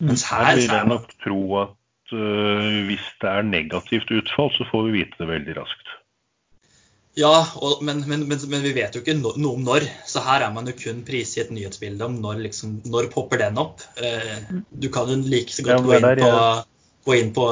[0.02, 4.88] Mens Her vil jeg nok tro at uh, hvis det er negativt utfall, så får
[4.88, 5.92] vi vite det veldig raskt.
[7.16, 9.84] Ja, og, men, men, men, men, vi vet jo ikke no, noe om når.
[10.08, 13.84] Så her er man jo kun prisgitt nyhetsbildet om når, liksom, når popper den opp.
[14.00, 16.36] Uh, du kan jo like så godt gå inn på,
[17.08, 17.48] gå inn på,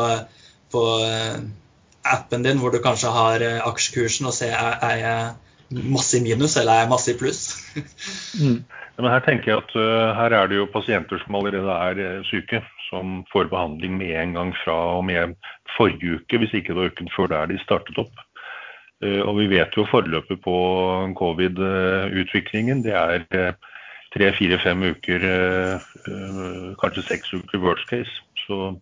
[0.73, 1.41] på uh,
[2.05, 6.23] appen din hvor du kanskje har uh, aksjekursen og ser er, er jeg masse i
[6.25, 7.43] minus eller er jeg masse i pluss.
[8.41, 8.61] mm.
[9.01, 12.63] Men her tenker jeg at uh, her er det jo pasienter som allerede er syke,
[12.91, 15.37] som får behandling med en gang fra og med
[15.77, 18.27] forrige uke, hvis ikke det var uken før der de startet opp.
[19.05, 20.57] Uh, og vi vet jo forløpet på
[21.21, 22.85] covid-utviklingen.
[22.85, 23.71] Det er uh,
[24.15, 28.23] tre, fire, fem uker, eh, kanskje seks uker worst case.
[28.47, 28.75] Så,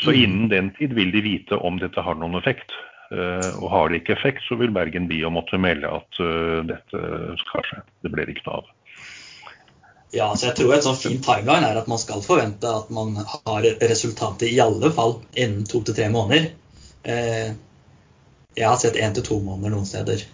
[0.00, 0.18] så, mm.
[0.22, 2.74] innen den tid vil de vite om dette har noen effekt.
[3.06, 6.18] Og har det ikke effekt, så vil Bergen Bio måtte melde at
[6.66, 7.02] dette
[7.38, 7.78] skal skje.
[8.02, 8.72] Det blir ikke noe av.
[10.16, 13.14] Ja, så jeg tror et sånn fin timeline er at man skal forvente at man
[13.22, 16.50] har resultatet i alle fall innen to til tre måneder.
[17.06, 20.26] Jeg har sett én til to måneder noen steder.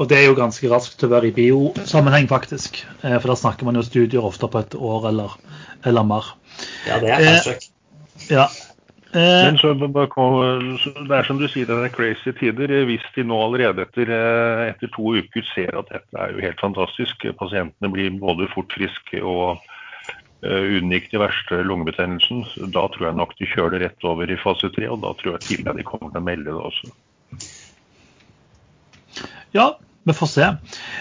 [0.00, 2.78] Og det er jo ganske raskt til å være i biosammenheng, faktisk.
[3.04, 5.34] Eh, for da snakker man jo studier ofte på et år eller,
[5.84, 6.30] eller mer.
[6.88, 7.66] Ja, det er fast track.
[7.66, 7.69] Eh,
[8.30, 8.46] ja.
[9.10, 12.72] Eh, Men så, det er som du sier, det er crazy tider.
[12.86, 16.62] Hvis de nå allerede etter, eh, etter to uker ser at dette er jo helt
[16.62, 19.58] fantastisk, pasientene blir både fort friske og
[20.40, 22.46] Eh, unngikk de verste lungebetennelsen.
[22.72, 25.34] Da tror jeg nok de kjører det rett over i fase tre, og da tror
[25.34, 26.92] jeg tidligere de kommer til å melde det også.
[29.52, 29.66] Ja,
[30.08, 30.46] vi får se.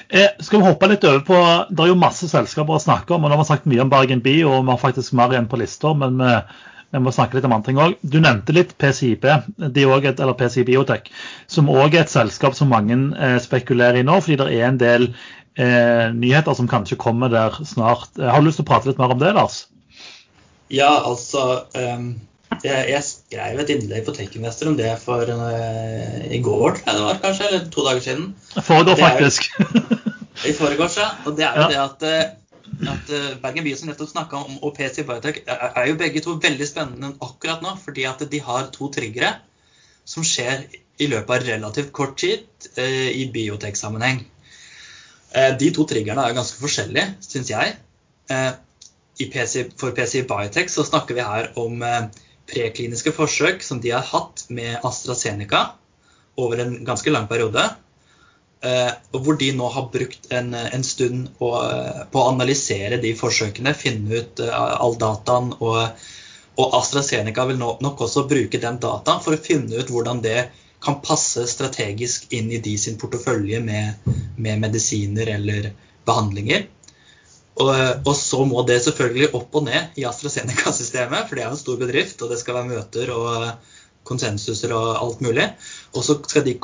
[0.10, 1.38] Eh, skal vi hoppe litt over på
[1.70, 3.24] Det er jo masse selskaper å snakke om.
[3.24, 5.48] og Nå har vi sagt mye om Bergen Bio, og vi har faktisk mer igjen
[5.48, 5.94] på lista.
[5.96, 6.36] Men vi,
[6.92, 7.98] vi, må snakke litt om andre ting òg.
[8.02, 11.12] Du nevnte litt PCIB, et, eller PCI Biotech,
[11.52, 14.80] som òg er et selskap som mange eh, spekulerer i nå, fordi det er en
[14.82, 18.12] del eh, nyheter som kanskje kommer der snart.
[18.18, 19.64] Jeg har du lyst til å prate litt mer om det, Lars?
[20.70, 22.12] Ja, altså um,
[22.62, 27.22] jeg, jeg, skrev et innlegg på Tech-investor om det for uh, i går, det var
[27.24, 28.28] kanskje, eller to dager siden.
[28.58, 29.50] Foregår faktisk.
[30.50, 31.10] I forgårs, ja.
[31.26, 31.70] Og det er jo ja.
[31.72, 32.30] det at, eh,
[32.90, 33.12] at
[33.44, 37.14] Bergen Bio som nettopp snakka om, og PC Biotech, er, jo begge to veldig spennende
[37.26, 37.76] akkurat nå.
[37.82, 39.36] Fordi at de har to triggere
[40.08, 40.68] som skjer
[41.00, 42.46] i løpet av relativt kort tid
[42.78, 44.24] uh, i biotech-sammenheng.
[45.30, 47.76] Eh, de to triggerne er ganske forskjellige, syns jeg.
[48.34, 48.52] Eh,
[49.20, 52.08] PC, for PCI Biotech så snakker vi her om eh,
[52.50, 55.66] prekliniske forsøk som de har hatt med AstraZeneca
[56.40, 57.68] over en ganske lang periode.
[58.60, 61.50] Og hvor de nå har brukt en, en stund på,
[62.12, 65.54] på, å analysere de forsøkene, finne ut all dataen.
[65.64, 66.10] Og,
[66.60, 70.50] og AstraZeneca vil nok også bruke den dataen for å finne ut hvordan det
[70.84, 75.72] kan passe strategisk inn i de sin portefølje med, med medisiner eller
[76.08, 76.68] behandlinger.
[77.60, 77.74] Og,
[78.06, 81.62] og, så må det selvfølgelig opp og ned i AstraZeneca-systemet, for det er jo en
[81.62, 83.34] stor bedrift, og det skal være møter og
[84.08, 85.50] konsensuser og alt mulig.
[85.92, 86.56] Og så skal de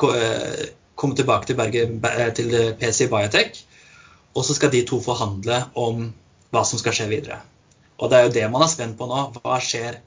[0.96, 3.62] komme tilbake til, Berge, til PC Biotech,
[4.36, 6.08] og så skal de to forhandle om
[6.52, 7.40] hva som skal skje videre.
[8.00, 9.20] Og det er jo det man er spent på nå.
[9.38, 10.00] Hva skjer?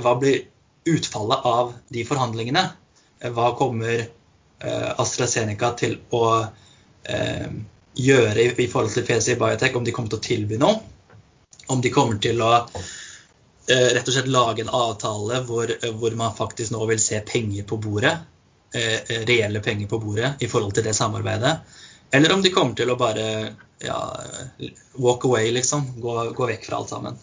[0.00, 0.46] Hva blir
[0.88, 2.64] utfallet av de forhandlingene?
[3.20, 4.02] hva kommer
[4.60, 6.26] eh, AstraZeneca til å
[7.08, 7.48] eh,
[7.96, 10.80] gjøre i, forhold til PCI Biotech, om de kommer til å tilby noe.
[11.72, 16.36] Om de kommer til å eh, rett og slett lage en avtale hvor, hvor, man
[16.36, 18.14] faktisk nå vil se penger på bordet.
[18.74, 21.52] Reelle penger på bordet i forhold til det samarbeidet.
[22.12, 23.26] Eller om de kommer til å bare
[23.84, 24.00] ja,
[25.00, 25.86] walk away, liksom.
[26.02, 27.18] Gå, gå vekk fra alt sammen.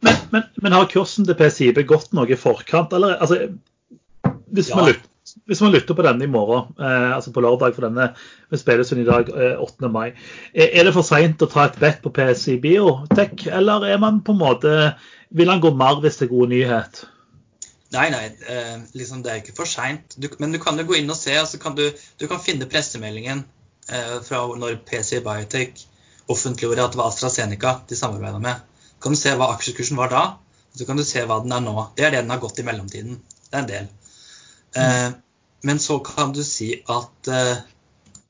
[0.00, 2.94] Men, men, men, har kursen til PCIB gått noe i forkant?
[2.96, 3.40] Eller, altså,
[4.52, 4.78] hvis, ja.
[4.78, 5.08] man lytter,
[5.48, 8.10] hvis, man lytter, på denne i morgen, eh, altså på lørdag, for denne
[8.52, 9.90] vi spilles i dag, eh, 8.
[9.92, 10.08] mai,
[10.52, 14.36] er, det for seint å ta et bet på PSI Biotech, eller er man på
[14.36, 14.72] en måte
[15.36, 17.00] Vil han gå mer hvis det er god nyhet?
[17.94, 20.16] Nei, nei, eh, liksom det er ikke for seint.
[20.42, 21.36] Men du kan jo gå inn og se.
[21.38, 21.84] altså kan du,
[22.18, 23.44] du kan finne pressemeldingen
[23.88, 25.86] eh, fra når PC Biotech
[26.32, 28.64] offentliggjorde at det var AstraZeneca de samarbeida med.
[29.02, 30.24] Kan du se hva aksjekursen var da,
[30.72, 31.76] og så kan du se hva den er nå.
[31.96, 33.20] Det er det den har gått i mellomtiden.
[33.46, 33.88] Det er en del.
[34.76, 35.08] Eh,
[35.66, 37.62] men så kan du si at eh,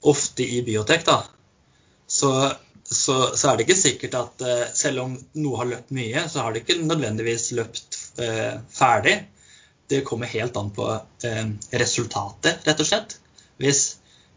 [0.07, 1.23] ofte i biotek, da,
[2.07, 2.31] så,
[2.85, 6.45] så, så, er det ikke sikkert at eh, selv om noe har løpt mye, så
[6.45, 9.17] har det ikke nødvendigvis løpt eh, ferdig.
[9.89, 10.89] Det kommer helt an på
[11.25, 11.47] eh,
[11.79, 13.17] resultatet, rett og slett.
[13.63, 13.83] Hvis,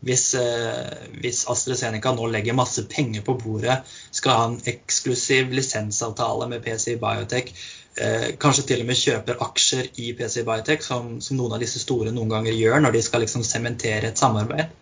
[0.05, 3.79] hvis, eh, hvis, AstraZeneca nå legger masse penger på bordet,
[4.12, 7.49] skal ha en eksklusiv lisensavtale med PCI Biotech,
[7.97, 11.81] eh, kanskje til og med kjøper aksjer i PC Biotech, som, som, noen av disse
[11.81, 14.77] store noen ganger gjør når de skal liksom sementere et samarbeid.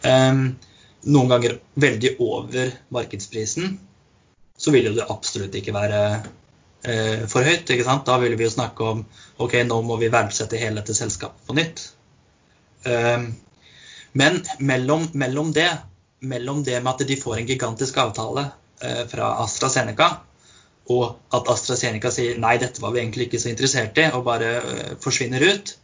[0.00, 0.54] Um,
[1.12, 3.78] noen ganger veldig over markedsprisen,
[4.60, 6.28] så vil jo det absolutt ikke være eh,
[6.80, 7.68] for høyt.
[7.68, 8.06] ikke sant?
[8.08, 9.02] Da ville vi jo snakke om
[9.40, 11.82] ok, nå må vi verdsette hele dette selskapet på nytt.
[12.84, 13.34] Um,
[14.12, 15.68] men mellom, mellom, det,
[16.20, 18.46] mellom det med at de får en gigantisk avtale
[18.84, 20.10] uh, fra AstraZeneca,
[20.90, 24.54] og at AstraZeneca sier nei, dette var vi egentlig ikke så interessert i, og bare
[24.64, 25.74] uh, forsvinner ut,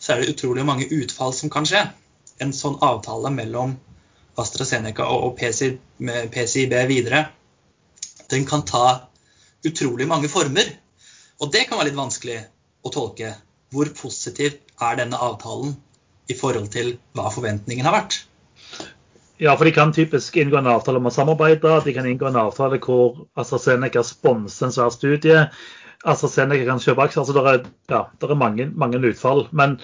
[0.00, 1.84] så er det utrolig mange utfall som kan skje.
[2.40, 3.76] En sånn avtale mellom
[4.40, 7.26] AstraZeneca og PCIB videre,
[8.30, 9.09] den kan ta
[9.66, 10.72] utrolig mange former.
[11.40, 12.40] Og det kan være litt vanskelig
[12.84, 13.34] å tolke.
[13.70, 15.76] Hvor positiv er denne avtalen
[16.30, 18.20] i forhold til hva forventningen har vært?
[19.40, 21.78] Ja, for de kan typisk inngå en avtale om å samarbeide.
[21.86, 25.46] De kan inngå en avtale hvor AstraZeneca sponser en svær studie.
[26.04, 27.22] AstraZeneca kan kjøpe aksjer.
[27.22, 27.62] altså Det er,
[27.94, 29.46] ja, er mange, mange, utfall.
[29.56, 29.78] Men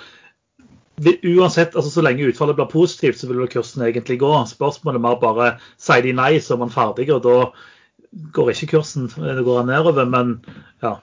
[1.01, 4.35] uansett, altså så lenge utfallet blir positivt, så vil kursen egentlig gå.
[4.53, 5.49] Spørsmålet er mer bare
[5.81, 7.09] sier de nei, så er man ferdig.
[7.17, 7.39] og da
[8.17, 10.39] går ikke kursen, det går nedover, men
[10.83, 10.97] ja.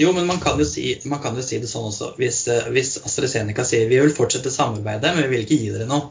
[0.00, 0.86] Jo, men man kan jo si,
[1.22, 2.14] kan jo si det sånn også.
[2.20, 5.88] Hvis, eh, hvis, AstraZeneca sier vi vil fortsette samarbeidet, men vi vil ikke gi dere
[5.90, 6.08] noe.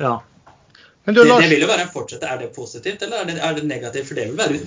[0.00, 0.14] Ja.
[1.06, 2.26] Du, det, det, vil jo være en fortsette.
[2.26, 4.08] Er det positivt, eller er det, er det negativt?
[4.08, 4.62] For det vil, være,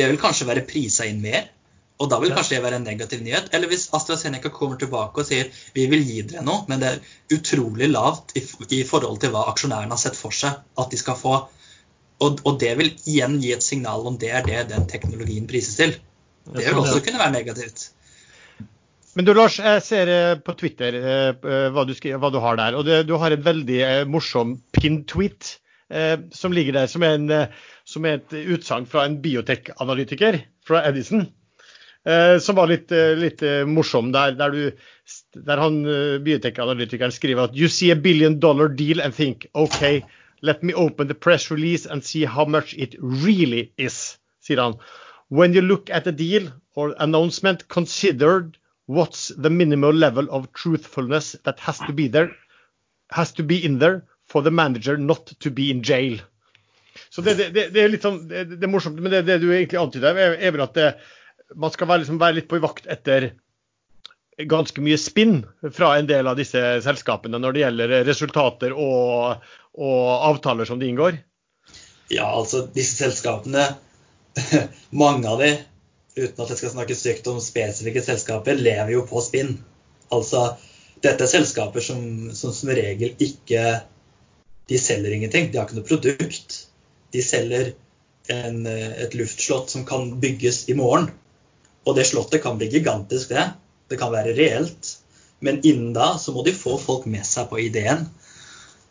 [0.00, 1.44] det vil kanskje være prisa inn mer.
[2.02, 3.52] Og da vil kanskje det være en negativ nyhet.
[3.54, 7.36] Eller hvis AstraZeneca kommer tilbake og sier vi vil gi dere noe, men det er
[7.36, 8.42] utrolig lavt i,
[8.80, 11.36] i forhold til hva aksjonærene har sett for seg at de skal få
[12.22, 15.76] og, og, det vil igjen gi et signal om det er det den teknologien prises
[15.80, 15.96] til.
[16.44, 17.88] Det vil også kunne være negativt.
[19.14, 22.78] Men du Lars, jeg ser eh, på Twitter eh, hva, du, hva du har der.
[22.78, 25.54] Og det, du har en veldig eh, morsom pin-tweet
[25.94, 27.54] eh, som ligger der, som er, en,
[27.86, 31.28] som er et utsagn fra en biotech-analytiker fra Edison.
[32.04, 35.14] Eh, som var litt, litt morsom, der, der, du,
[35.46, 35.78] der han
[36.26, 40.02] biotech-analytikeren skriver at You see a billion dollar deal and think OK,
[40.44, 44.74] Let me open the press release and see how much it really is, sier han.
[45.28, 51.34] When you look at the deal or announcement, considered what's the minimal level of truthfulness
[51.44, 52.30] that has to be there,
[53.10, 56.20] has to be in there for the manager not to be in jail.
[57.10, 59.80] Så det, det, det er litt sånn, det, er morsomt, men det, det du egentlig
[59.80, 60.78] antyder, er, er vel at
[61.56, 63.32] man skal være, liksom, være litt på vakt etter
[64.50, 69.44] ganske mye spinn fra en del av disse selskapene når det gjelder resultater og,
[69.74, 71.18] og avtaler som de inngår?
[72.12, 73.66] Ja, altså disse selskapene,
[75.04, 75.54] mange av de,
[76.18, 79.56] uten at jeg skal snakke stygt om spesifikke selskaper, lever jo på spinn.
[80.14, 80.54] Altså,
[81.02, 82.04] dette er selskaper som,
[82.36, 83.82] som som regel ikke
[84.64, 85.50] De selger ingenting.
[85.52, 86.54] De har ikke noe produkt.
[87.12, 87.74] De selger
[88.32, 91.10] en, et luftslott som kan bygges i morgen.
[91.84, 93.44] Og det slottet kan bli gigantisk, det.
[93.92, 94.94] Det kan være reelt.
[95.44, 98.06] Men innen da så må de få folk med seg på ideen.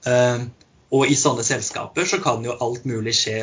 [0.06, 0.46] Uh,
[0.94, 3.40] og i sånne selskaper så kan jo alt mulig skje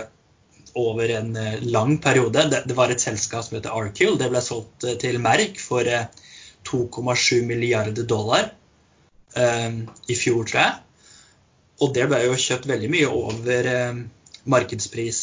[0.79, 2.45] over en uh, lang periode.
[2.53, 4.19] Det, det, var et selskap som heter Arcule.
[4.21, 5.87] Det ble solgt uh, til Merck for
[6.71, 8.53] 2,7 milliarder dollar
[9.31, 10.73] i fjor, tror jeg.
[11.87, 13.69] Og det ble jo kjøpt veldig mye over
[14.51, 15.21] markedspris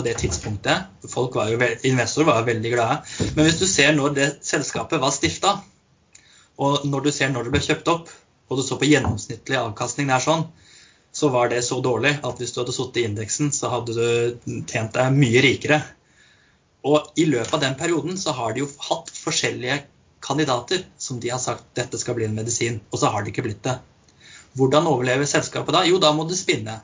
[0.00, 0.88] på det tidspunktet.
[1.12, 2.96] Folk var jo, investorer var jo veldig glade.
[3.36, 5.58] Men hvis du ser når det selskapet var stifta,
[6.60, 8.12] og når du ser når det ble kjøpt opp,
[8.48, 10.46] og du så på gjennomsnittlig avkastning der sånn,
[11.12, 14.60] så var det så dårlig at hvis du hadde sittet i indeksen, så hadde du
[14.70, 15.80] tjent deg mye rikere.
[16.86, 19.82] Og i løpet av den perioden så har de jo hatt forskjellige
[20.24, 23.48] kandidater som de har sagt dette skal bli en medisin, og så har det ikke
[23.48, 23.78] blitt det.
[24.58, 25.84] Hvordan overlever selskapet da?
[25.86, 26.80] Jo, da må du spinne.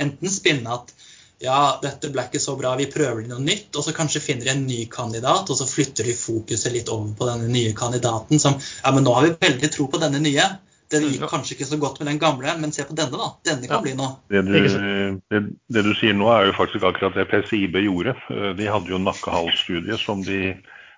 [0.00, 0.92] Enten spinne at
[1.40, 3.72] ja, dette ble ikke så bra, vi prøver noe nytt.
[3.72, 7.14] Og så kanskje finner de en ny kandidat, og så flytter de fokuset litt over
[7.16, 10.46] på denne nye kandidaten som Ja, men nå har vi veldig tro på denne nye.
[10.90, 13.28] Den gikk kanskje ikke så godt med den gamle, men se på denne, da.
[13.46, 13.82] Denne kan ja.
[13.84, 14.16] bli noe.
[14.32, 18.16] Det du, det, det du, sier nå, er jo faktisk akkurat det PCIB gjorde.
[18.34, 20.24] Eh, de hadde jo en nakkehals-studie som,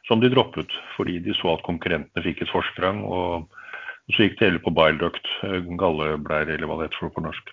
[0.08, 3.02] som, de droppet fordi de så at konkurrentene fikk et forsprang.
[3.04, 7.26] Og så gikk det hele på bile duct, eh, galleblære eller hva det heter på
[7.26, 7.52] norsk.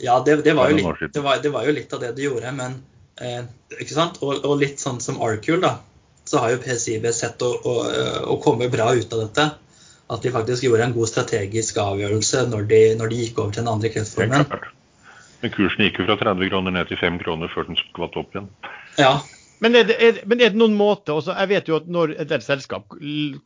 [0.00, 2.52] Ja, det, det, var litt, det, var, det, var jo litt, av det du gjorde.
[2.56, 2.76] Men
[3.20, 4.20] eh, ikke sant?
[4.20, 5.78] Og, og, litt sånn som Arcule, da.
[6.28, 7.74] Så har jo PCIB sett å, å,
[8.28, 9.48] å, komme bra ut av dette.
[10.10, 13.62] At de faktisk gjorde en god strategisk avgjørelse når de, når de gikk over til
[13.62, 14.46] den andre kreftformen.
[15.40, 18.34] Men kursen gikk jo fra 30 kroner ned til 5 kroner før den skvatt opp
[18.34, 18.48] igjen.
[18.98, 19.20] Ja,
[19.60, 22.14] men er, det, er, men er det noen måte også, Jeg vet jo at når
[22.22, 22.94] et del selskap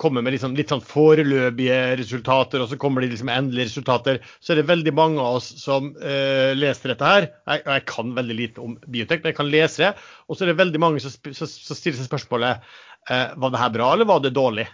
[0.00, 4.54] kommer med liksom, litt sånn foreløpige resultater, og så kommer de liksom endelige resultater, så
[4.54, 7.28] er det veldig mange av oss som uh, leser dette her.
[7.50, 9.92] Jeg, jeg, kan veldig lite om biotek, men jeg kan lese det.
[10.28, 12.62] Og så er det veldig mange som, som, som stiller seg spørsmålet
[13.10, 14.68] uh, var det her bra, eller var det dårlig?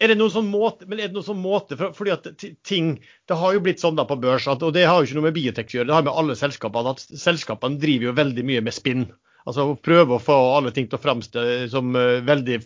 [0.00, 2.28] Er det noen sånn måte, men er det noen sånn måte for, fordi at
[2.64, 2.94] ting,
[3.28, 5.28] Det har jo blitt sånn da på børs, at, og det har jo ikke noe
[5.28, 6.94] med biotek å gjøre, det har med alle selskapene.
[6.94, 9.04] at Selskapene driver jo veldig mye med spinn.
[9.48, 12.58] Altså prøve å få alle ting til å framstå som uh, veldig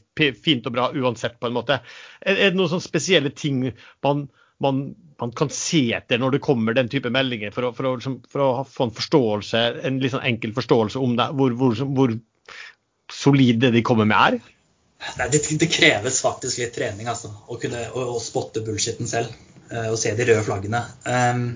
[0.42, 1.80] fint og bra uansett, på en måte.
[2.20, 3.68] Er, er det noen sånne spesielle ting
[4.04, 4.28] man
[4.62, 7.94] man, man kan se etter når det kommer den type meldinger, for å, for å,
[7.98, 11.78] liksom, for å få en forståelse, en litt sånn enkel forståelse om det, hvor, hvor,
[11.96, 12.14] hvor
[13.12, 14.53] solid det de kommer med er?
[15.16, 17.30] Det, det, kreves faktisk litt trening, altså.
[17.46, 19.32] Å kunne å, å spotte bullshitten selv.
[19.70, 20.80] Uh, og se de røde flaggene.
[21.08, 21.46] Um,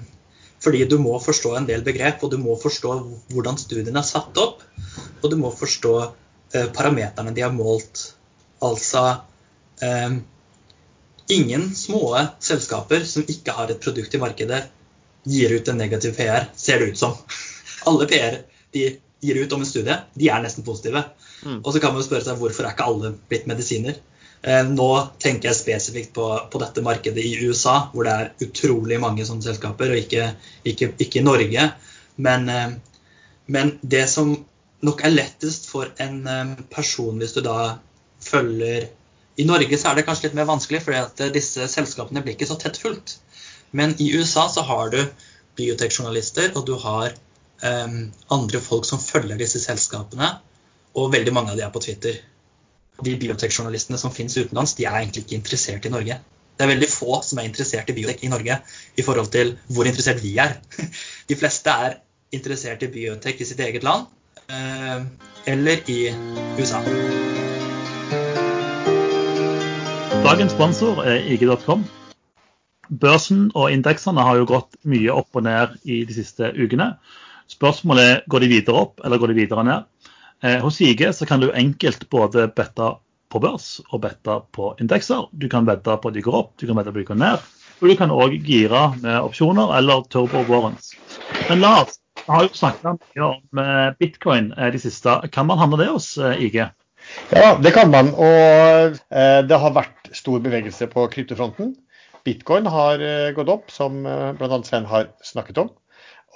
[0.63, 2.95] fordi du må forstå en del begrep, og du må forstå
[3.33, 4.65] hvordan studiene er satt opp.
[5.23, 8.09] Og du må forstå uh, parameterne de har målt.
[8.65, 9.05] Altså
[9.85, 10.21] um,
[11.29, 14.63] Ingen små selskaper som ikke har et produkt i markedet,
[15.29, 17.13] gir ut en negativ PR, ser det ut som.
[17.91, 18.39] Alle PR
[18.73, 18.87] de
[19.21, 21.03] gir ut om en studie, de er nesten positive.
[21.45, 21.61] Mm.
[21.63, 23.99] Og så kan man jo spørre seg hvorfor er ikke alle blitt medisiner?
[24.43, 29.01] Eh, nå tenker jeg spesifikt på, på, dette markedet i USA, hvor det er utrolig
[29.03, 30.29] mange sånne selskaper, og ikke,
[30.69, 31.65] ikke, ikke i Norge.
[32.23, 32.69] Men, eh,
[33.51, 34.37] men, det som
[34.87, 37.79] nok er lettest for en eh, person hvis du da
[38.23, 38.89] følger
[39.39, 42.57] I Norge så er det kanskje litt mer vanskelig, for disse selskapene blir ikke så
[42.59, 43.21] tett fulgt.
[43.71, 44.99] Men i USA så har du
[45.59, 47.15] biotekjournalister, og du har
[47.63, 50.33] um, andre folk som følger disse selskapene.
[50.99, 52.19] Og veldig mange av de er på Twitter.
[53.05, 56.19] De biotekjournalistene som finnes utenlands, de er egentlig ikke interessert i Norge.
[56.59, 58.57] Det er veldig få som er interessert i biotek i Norge
[58.99, 60.57] i forhold til hvor interessert vi er.
[61.31, 62.01] De fleste er
[62.35, 64.09] interessert i biotek i sitt eget land
[64.51, 65.05] eh,
[65.55, 66.01] eller i
[66.59, 66.83] USA.
[70.27, 71.87] Dagens sponsor er IG.com.
[73.01, 76.97] Børsen og indeksene har jo gått mye opp og ned i de siste ukene.
[77.49, 79.87] Spørsmålet er går de videre opp eller går de videre ned.
[80.43, 82.93] Eh, hos IG så kan du enkelt både bette
[83.29, 85.27] på børs og bette på indekser.
[85.33, 87.23] Du kan vedde på at de går opp, du kan vedde på at de går
[87.23, 87.49] ned.
[87.79, 90.93] Og du kan òg gire med opsjoner eller turbo warrants.
[91.49, 95.19] Men Lars har jo snakket mye om eh, bitcoin eh, de siste.
[95.35, 96.63] Kan man handle det hos IG?
[97.33, 98.11] Ja, det kan man.
[98.13, 101.77] Og det har vært stor bevegelse på kryptofronten.
[102.27, 103.01] Bitcoin har
[103.33, 104.59] gått opp, som bl.a.
[104.67, 105.71] Sven har snakket om.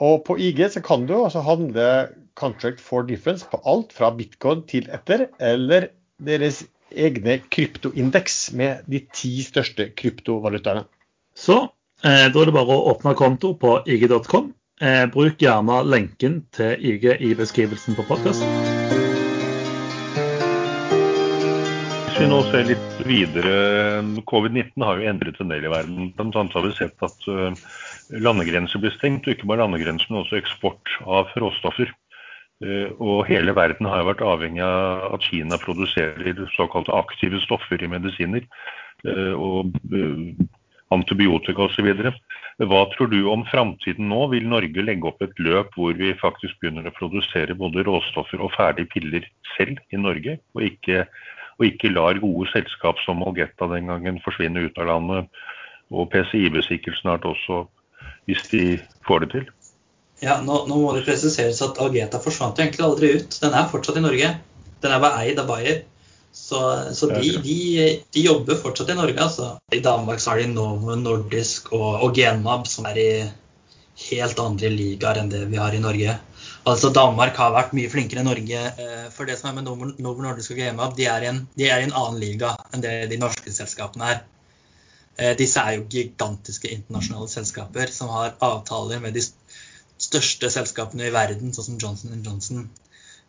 [0.01, 4.64] Og på IG så kan du altså handle contract for difference på alt fra bitcoin
[4.68, 5.90] til etter, eller
[6.22, 6.62] deres
[6.93, 10.84] egne kryptoindeks med de ti største kryptovalutaene.
[11.36, 11.59] Så
[12.05, 14.53] eh, da er det bare å åpne konto på ig.com.
[14.82, 18.49] Eh, bruk gjerne lenken til IG i beskrivelsen på podkasten.
[22.09, 23.55] Hvis vi nå ser litt videre,
[24.28, 26.11] Covid-19 har jo endret en del i verden.
[26.16, 27.55] Blant annet har vi sett at uh,
[28.11, 31.92] landegrenser blir stengt, og ikke bare landegrenser, men også eksport av råstoffer.
[32.62, 37.90] Eh, og hele verden har vært avhengig av at Kina produserer såkalte aktive stoffer i
[37.90, 38.46] medisiner.
[39.07, 40.46] Eh, og eh,
[40.92, 41.88] antibiotika osv.
[42.62, 44.26] Hva tror du om framtiden nå?
[44.34, 48.53] Vil Norge legge opp et løp hvor vi faktisk begynner å produsere både råstoffer og
[48.57, 51.07] ferdige piller selv i Norge, og ikke,
[51.59, 55.42] og ikke lar gode selskap som Algetta den gangen forsvinne ut av landet,
[55.92, 57.64] og PCIB sikkert snart også,
[58.29, 58.64] hvis de
[59.07, 59.49] får det til?
[60.23, 63.39] Ja, nå, nå, må det presiseres at Algeta forsvant jo egentlig aldri ut.
[63.43, 64.29] Den er fortsatt i Norge.
[64.83, 65.83] Den er bare eid av Bayer.
[66.33, 66.59] Så,
[66.97, 67.57] så de, de,
[68.14, 69.49] de, jobber fortsatt i Norge, altså.
[69.75, 73.09] I Danmark så har de Novo Nordisk og, og Genmab, som er i
[74.09, 76.14] helt andre ligaer enn det vi har i Norge.
[76.68, 78.62] Altså Danmark har vært mye flinkere enn Norge.
[78.85, 81.83] Eh, for det som er med Novo, Nordisk og Genmab, de er, en, de er
[81.83, 84.23] i en annen liga enn det de norske selskapene er.
[85.19, 89.25] Eh, disse er jo gigantiske internasjonale selskaper som har avtaler med de
[90.03, 92.65] største selskapene i verden, sånn som Johnson Johnson.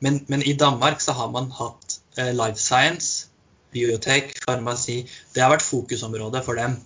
[0.04, 3.28] Men, men, i Danmark så har man hatt eh, life science,
[3.74, 5.04] biotek, farmasi.
[5.34, 6.78] Det har vært fokusområdet for dem.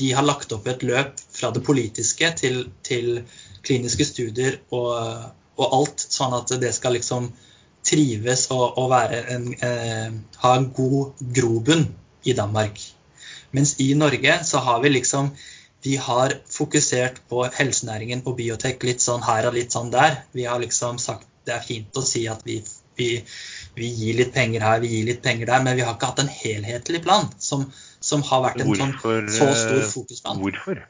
[0.00, 3.22] De har lagt opp et løp fra det politiske til, til
[3.62, 4.92] kliniske studier og,
[5.58, 7.30] og, alt, sånn at det skal liksom
[7.86, 10.14] trives og, og en, eh,
[10.44, 11.86] ha en god grobunn
[12.24, 12.80] i Danmark.
[13.52, 15.32] Mens i Norge så har vi liksom
[15.82, 20.20] vi har fokusert på helsenæringen på biotek litt sånn her og litt sånn der.
[20.32, 22.60] Vi har liksom sagt det er fint å si at vi,
[22.98, 23.08] vi,
[23.74, 26.22] vi gir litt penger her, vi gir litt penger der, men vi har ikke hatt
[26.22, 27.64] en helhetlig plan som,
[27.98, 30.42] som har vært en sånn hvorfor, sånn, så stor fokusplan.
[30.44, 30.84] Hvorfor?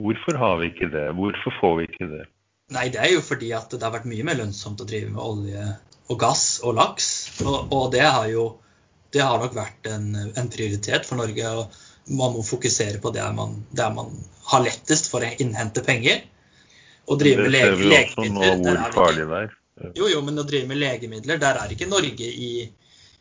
[0.00, 1.04] Hvorfor har vi ikke det?
[1.18, 2.24] Hvorfor får vi ikke det?
[2.72, 5.20] Nei, det er jo fordi at det har vært mye mer lønnsomt å drive med
[5.20, 5.68] olje
[6.10, 7.08] og gass og laks.
[7.44, 8.48] Og, og det har jo
[9.10, 11.48] det har nok vært en, en prioritet for Norge.
[11.50, 14.12] og man må fokusere på der man, der man
[14.50, 16.22] har lettest for å innhente penger.
[17.10, 19.56] Og drive med lege, legemidler der er det ikke,
[19.96, 22.50] jo, jo, men å drive med legemidler, der er ikke Norge i,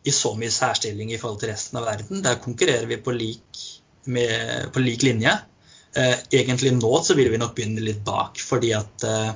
[0.04, 2.24] i, så mye særstilling i forhold til resten av verden.
[2.26, 3.62] Der konkurrerer vi på lik,
[4.12, 5.38] med, på lik linje.
[5.96, 9.32] Eh, egentlig nå så vil vi nok begynne litt bak, fordi at eh,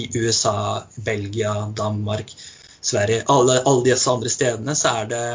[0.00, 2.32] i USA, Belgia, Danmark,
[2.80, 5.26] Sverige, alle, alle disse andre stedene, så er det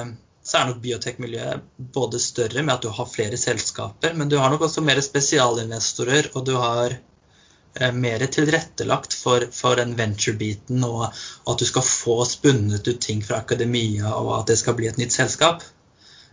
[0.49, 4.49] så er nok biotekmiljøet både større med at du har flere selskaper, men du har
[4.49, 11.05] nok også mer spesialinvestorer, og du har eh, mer tilrettelagt for, for den venture-biten, og
[11.05, 14.97] at du skal få spunnet ut ting fra akademia, og at det skal bli et
[14.97, 15.61] nytt selskap.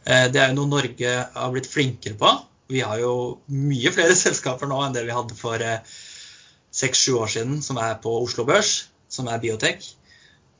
[0.07, 2.33] Eh, det er jo noe Norge har blitt flinkere på.
[2.73, 3.13] Vi har jo
[3.53, 5.67] mye flere selskaper nå enn det vi hadde for
[6.77, 9.85] seks-sju år siden, som er på Oslo Børs, som er biotek.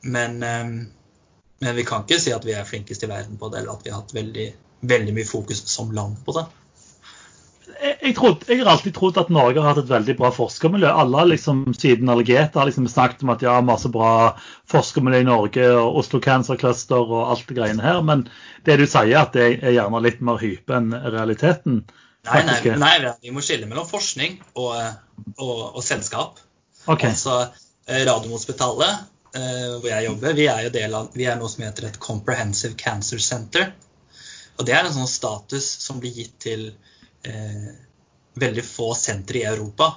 [0.05, 0.37] Men
[1.59, 3.85] men vi kan ikke si at vi er flinkest i verden på det, eller at
[3.85, 4.47] vi har hatt veldig,
[4.93, 6.45] veldig mye fokus som land på det.
[7.77, 10.89] Jeg, jeg, trodde, jeg, har alltid trodd at Norge har hatt et veldig bra forskermiljø.
[11.01, 14.11] Alle liksom, siden Algeta har liksom snakket om at ja, masse bra
[14.71, 18.01] forskermiljø i Norge, og Oslo Cancer Cluster og alt det greiene her.
[18.05, 18.25] Men
[18.65, 21.83] det du sier, at det er gjerne litt mer hype enn realiteten?
[22.27, 24.73] Nei, nei, nei, vi må skille mellom forskning og,
[25.37, 26.41] og, og selskap.
[26.87, 27.13] Okay.
[27.13, 27.39] Altså,
[27.87, 31.89] eh, Radiumhospitalet hvor jeg jobber, vi er jo del av vi er noe som heter
[31.89, 33.71] et Comprehensive Cancer Center.
[34.57, 36.69] Og det er en sånn status som blir gitt til
[37.27, 37.67] eh,
[38.41, 39.91] veldig få sentre i Europa.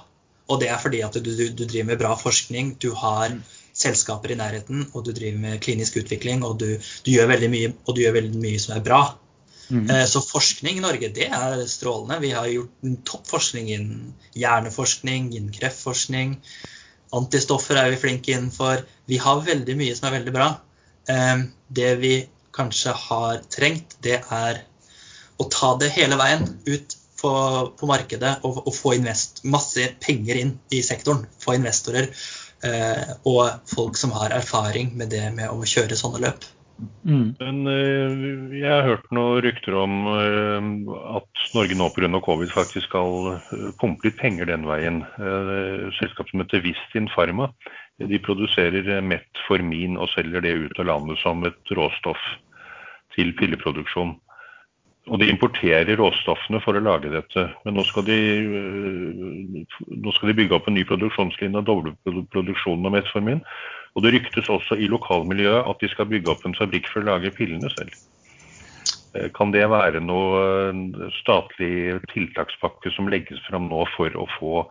[0.51, 3.33] Og det er fordi at du, du, du, driver med bra forskning, du har
[3.71, 7.73] selskaper i nærheten, og du driver med klinisk utvikling, og du, du gjør veldig mye,
[7.85, 9.01] og du gjør veldig mye som er bra.
[9.71, 9.85] Mm.
[9.87, 12.19] Eh, så forskning i Norge, det er strålende.
[12.21, 16.35] Vi har gjort topp forskning innen hjerneforskning, innen kreftforskning.
[17.17, 18.85] Antistoffer er vi flinke innenfor.
[19.09, 20.49] Vi har veldig mye som er veldig bra.
[21.11, 22.13] Ehm, det vi
[22.55, 24.61] kanskje har trengt, det er
[25.41, 27.31] å ta det hele veien ut på,
[27.87, 31.25] markedet og, få invest, masse penger inn i sektoren.
[31.41, 32.07] Få investorer
[32.65, 36.47] eh, og folk som har erfaring med det med å kjøre sånne løp.
[37.05, 37.35] Mm.
[37.39, 40.69] Men eh, jeg har hørt noen rykter om eh,
[41.17, 42.09] at Norge nå pga.
[42.25, 45.03] covid faktisk skal eh, pumpe litt penger den veien.
[45.99, 47.51] Selskapet som heter Vistin Pharma
[48.09, 52.21] de produserer Metformin og selger det ut av landet som et råstoff
[53.15, 54.15] til pilleproduksjon.
[55.09, 57.47] Og de importerer råstoffene for å lage dette.
[57.65, 58.17] Men nå skal de,
[59.89, 63.41] nå skal de bygge opp en ny produksjonslinje og doble produksjonen av Metformin.
[63.95, 67.09] Og det ryktes også i lokalmiljøet at de skal bygge opp en fabrikk for å
[67.11, 67.95] lage pillene selv.
[69.17, 74.65] Eh, kan det være noe eh, statlig tiltakspakke som legges fram nå for å få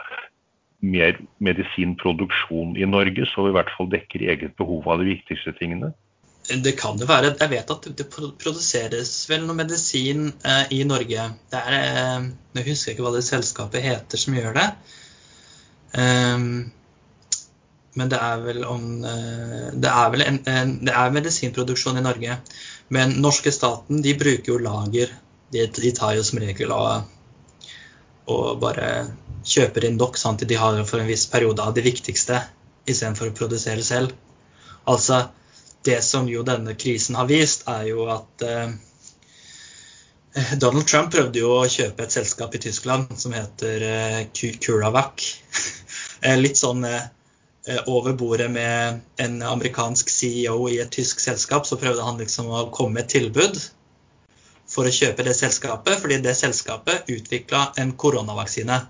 [0.80, 5.92] mer medisinproduksjon i Norge, så i hvert fall dekker eget behov av de viktigste tingene?
[6.48, 7.34] Det kan det være.
[7.36, 11.28] Jeg vet at det produseres vel noe medisin eh, i Norge.
[11.52, 14.68] Det er, jeg husker ikke hva det selskapet heter som gjør det.
[15.90, 16.70] Um,
[17.98, 22.04] men det er vel om eh, Det er vel en, en, det er medisinproduksjon i
[22.04, 22.36] Norge.
[22.94, 25.10] Men norske staten de bruker jo lager.
[25.50, 27.08] De, de tar jo som regel og,
[28.30, 28.90] og bare
[29.46, 32.38] kjøper inn dokk sånn de har for en viss periode av det viktigste
[32.86, 34.14] istedenfor å produsere selv.
[34.90, 35.24] Altså,
[35.86, 38.70] det som jo denne krisen har vist, er jo at eh,
[40.62, 45.26] Donald Trump prøvde jo å kjøpe et selskap i Tyskland som heter eh, Curavac.
[46.20, 47.04] Eh, litt sånn Eh,
[47.86, 52.62] over bordet med en amerikansk CEO i et tysk selskap, så prøvde han liksom å
[52.72, 53.58] komme med et tilbud
[54.70, 58.80] for å kjøpe det selskapet, fordi det selskapet utvikla en koronavaksine.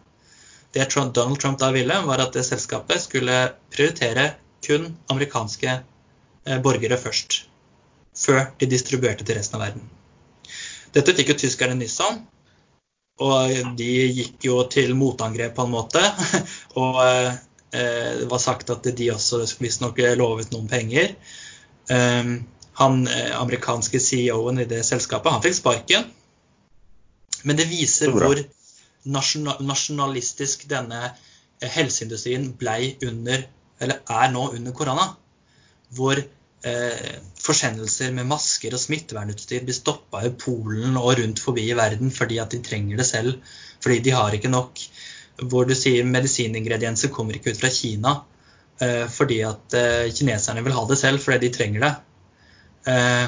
[0.72, 3.38] Det Donald Trump da ville, var at det selskapet skulle
[3.74, 4.34] prioritere
[4.66, 7.44] kun amerikanske eh, borgere først.
[8.16, 9.88] Før de distribuerte til resten av verden.
[10.94, 12.20] Dette fikk jo tyskerne nyss om,
[13.20, 16.02] og de gikk jo til motangrep på en måte.
[16.82, 21.12] og eh, Eh, det var sagt at de også visstnok lovet noen penger.
[21.90, 22.32] Eh,
[22.80, 26.06] han eh, amerikanske CEO-en i det selskapet, han fikk sparken.
[27.42, 28.40] Men det viser hvor
[29.04, 31.10] nasjonalistisk denne
[31.60, 33.46] helseindustrien blei under,
[33.80, 35.06] eller er nå under korona.
[35.96, 37.10] Hvor eh,
[37.40, 42.40] forsendelser med masker og smittevernutstyr blir stoppa i Polen og rundt forbi i verden fordi
[42.40, 43.40] at de trenger det selv.
[43.80, 44.84] Fordi de har ikke nok
[45.40, 48.16] hvor du sier medisiningredienser kommer ikke ut fra Kina
[48.82, 51.92] eh, fordi at eh, kineserne vil ha det selv fordi de trenger det.
[52.92, 53.26] Eh,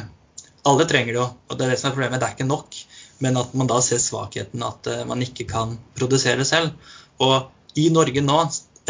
[0.68, 2.20] alle trenger det jo, og det er det som er problemet.
[2.20, 2.76] Det er ikke nok.
[3.22, 6.72] Men at man da ser svakheten at man ikke kan produsere selv.
[7.22, 8.38] Og i Norge nå,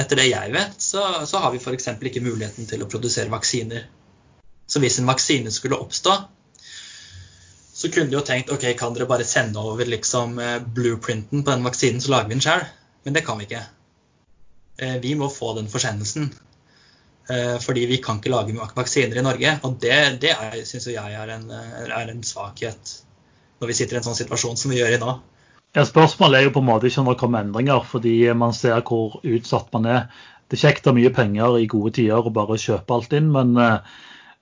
[0.01, 1.89] etter det jeg vet, så, så har vi f.eks.
[1.93, 3.85] ikke muligheten til å produsere vaksiner.
[4.69, 6.17] Så hvis en vaksine skulle oppstå,
[7.73, 10.37] så kunne de jo tenkt ok, kan dere bare sende over liksom
[10.77, 12.65] blueprinten på den vaksinen, så lager vi den sjøl.
[13.05, 13.63] Men det kan vi ikke.
[14.79, 16.31] Eh, vi må få den forsendelsen.
[17.31, 19.57] Eh, fordi vi kan ikke lage vaksiner i Norge.
[19.67, 20.35] Og det, det
[20.69, 22.99] syns jeg er en, er en, svakhet
[23.61, 25.13] når vi sitter i en sånn situasjon som vi gjør i nå.
[25.73, 28.83] Ja, Spørsmålet er jo på en måte ikke om det kommer endringer, fordi man ser
[28.85, 30.09] hvor utsatt man er.
[30.51, 33.31] Det er kjekt å ha mye penger i gode tider og bare kjøpe alt inn,
[33.33, 33.95] men eh,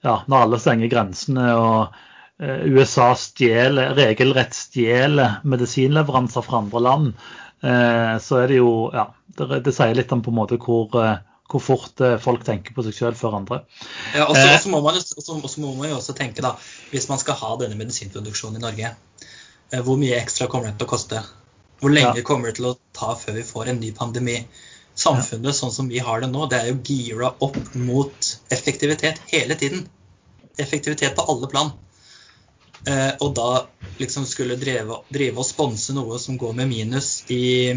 [0.02, 2.00] ja, når alle stenger grensene og
[2.40, 9.10] eh, USA stjeler, regelrett stjeler medisinleveranser fra andre land, eh, så er det jo Ja,
[9.36, 11.18] det, det sier litt om på en måte hvor, eh,
[11.50, 13.60] hvor fort eh, folk tenker på seg selv før andre.
[14.14, 14.70] Ja, og så Eh.
[14.70, 16.54] må, må man jo også tenke, da,
[16.90, 18.94] hvis man skal ha denne medisinproduksjonen i Norge,
[19.72, 21.22] eh, hvor mye ekstra kommer det til å koste?
[21.80, 22.22] Hvor lenge Ja.
[22.22, 24.44] kommer det til å ta før vi får en ny pandemi?
[25.00, 29.54] Samfunnet sånn som vi har det nå, det er jo gira opp mot effektivitet hele
[29.54, 29.86] tiden.
[30.58, 31.70] Effektivitet på alle plan.
[32.88, 33.50] Eh, og da
[34.00, 37.76] liksom skulle drive, drive og sponse noe som går med minus i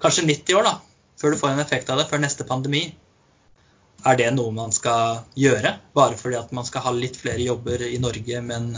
[0.00, 0.74] kanskje 90 år, da,
[1.20, 2.86] før du får en effekt av det, før neste pandemi.
[4.04, 7.84] Er det noe man skal gjøre, bare fordi at man skal ha litt flere jobber
[7.86, 8.74] i Norge, men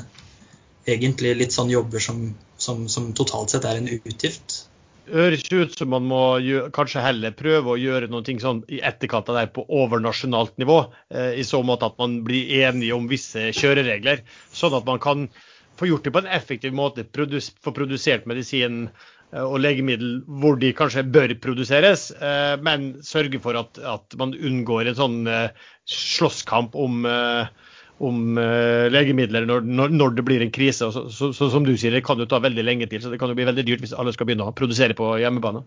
[0.87, 2.29] egentlig litt sånn jobber som,
[2.63, 4.67] som, som totalt sett er en utgift?
[5.11, 9.29] Høres ut som man må gjøre, kanskje heller prøve å gjøre noe sånn i etterkant
[9.33, 10.79] av det på overnasjonalt nivå.
[11.11, 15.29] Eh, I så måte at man blir enige om visse kjøreregler, sånn at man kan
[15.77, 17.05] få gjort det på en effektiv måte.
[17.05, 23.43] Produs, få produsert medisin eh, og legemiddel hvor de kanskje bør produseres, eh, men sørge
[23.45, 27.66] for at, at man unngår en sånn eh, slåsskamp om eh,
[28.05, 30.91] om uh, legemidler når, når, når det blir en krise.
[30.93, 33.21] Så, så, så, som du sier, det kan jo ta veldig lenge til, så det
[33.21, 35.65] kan jo bli veldig dyrt hvis alle skal begynne å produsere på hjemmebane.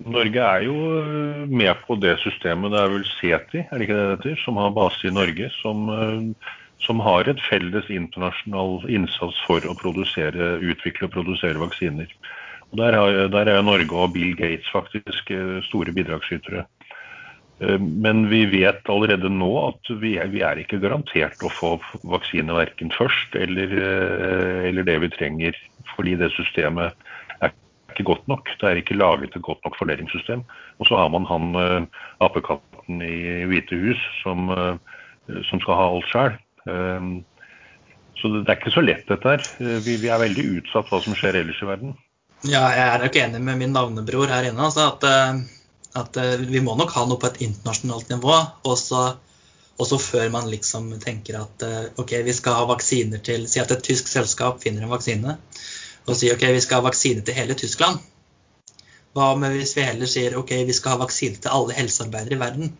[0.00, 2.72] Norge er jo øh, med på det systemet.
[2.72, 5.50] Det er vel CETI, er det ikke det det som har base i Norge.
[5.60, 12.08] Som, øh, som har et felles internasjonal innsats for å produsere, utvikle og produsere vaksiner.
[12.70, 15.28] Og der, har, der er Norge og Bill Gates faktisk
[15.66, 16.64] store bidragsytere.
[17.60, 21.76] Eh, Men vi vet allerede nå at vi er, vi er ikke garantert å få
[22.08, 25.56] vaksine verken først eller, eh, eller det vi trenger.
[25.94, 26.96] Fordi det systemet
[27.44, 27.52] er
[27.92, 28.48] ikke godt nok.
[28.60, 30.44] Det er ikke laget et godt nok fordelingssystem.
[30.80, 31.80] Og så har man han eh,
[32.24, 34.48] apekatten i Hvite hus som,
[35.46, 36.32] som skal ha alt sjøl.
[38.18, 39.44] Så det er ikke så lett dette her.
[39.84, 41.92] Vi, vi er veldig utsatt hva som skjer ellers i verden.
[42.42, 44.66] Ja, jeg er nok enig med min navnebror her inne.
[44.66, 45.06] Altså at,
[45.98, 48.36] at eh, vi må nok ha noe på et internasjonalt nivå.
[48.70, 49.02] Også,
[49.82, 53.72] også før man liksom tenker at eh, ok, vi skal ha vaksiner til Si at
[53.74, 55.38] et tysk selskap finner en vaksine
[56.08, 58.00] og sier ok, vi skal ha vaksine til hele Tyskland.
[59.14, 62.40] Hva med hvis vi heller sier ok, vi skal ha vaksine til alle helsearbeidere i
[62.40, 62.72] verden?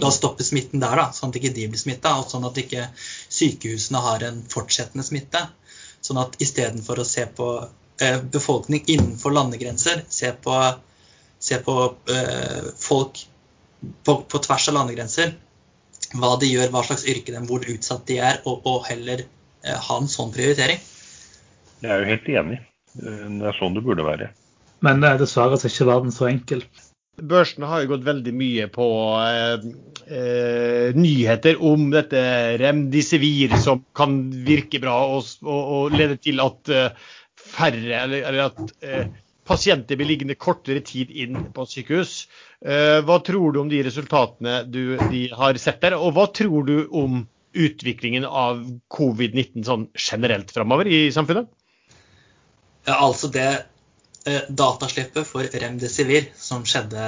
[0.00, 2.58] La oss stoppe smitten der, da, sånn at ikke de blir smitta, og sånn at
[2.58, 5.42] ikke sykehusene har en fortsettende smitte.
[6.02, 7.48] Sånn at istedenfor å se på
[8.02, 10.56] eh, befolkning innenfor landegrenser, se på,
[11.42, 11.76] se på
[12.12, 13.24] eh, folk
[14.06, 15.34] på, på tvers av landegrenser,
[16.18, 19.24] hva de gjør, hva slags yrke de er, hvor utsatt de er, og, og heller
[19.24, 20.78] eh, ha en sånn prioritering.
[21.82, 22.60] Jeg er jo helt enig.
[23.02, 24.30] Eh, Det er sånn det burde være.
[24.86, 26.64] Men eh, dessverre så er ikke verden så enkel.
[27.22, 28.86] Børsen har jo gått veldig mye på
[29.20, 29.66] eh,
[30.06, 32.22] eh, nyheter om dette
[32.62, 34.16] remdesivir som kan
[34.46, 37.10] virke bra og, og, og lede til at eh,
[37.42, 39.10] færre, eller, eller at eh,
[39.48, 42.26] pasienter blir liggende kortere tid inn på sykehus.
[42.64, 46.66] Eh, hva tror du om de resultatene du de har sett der, og hva tror
[46.68, 48.62] du om utviklingen av
[48.92, 51.50] covid-19 sånn generelt framover i samfunnet?
[52.86, 53.48] Ja, altså det
[54.26, 57.02] eh, dataslippet for Remdesivir som skjedde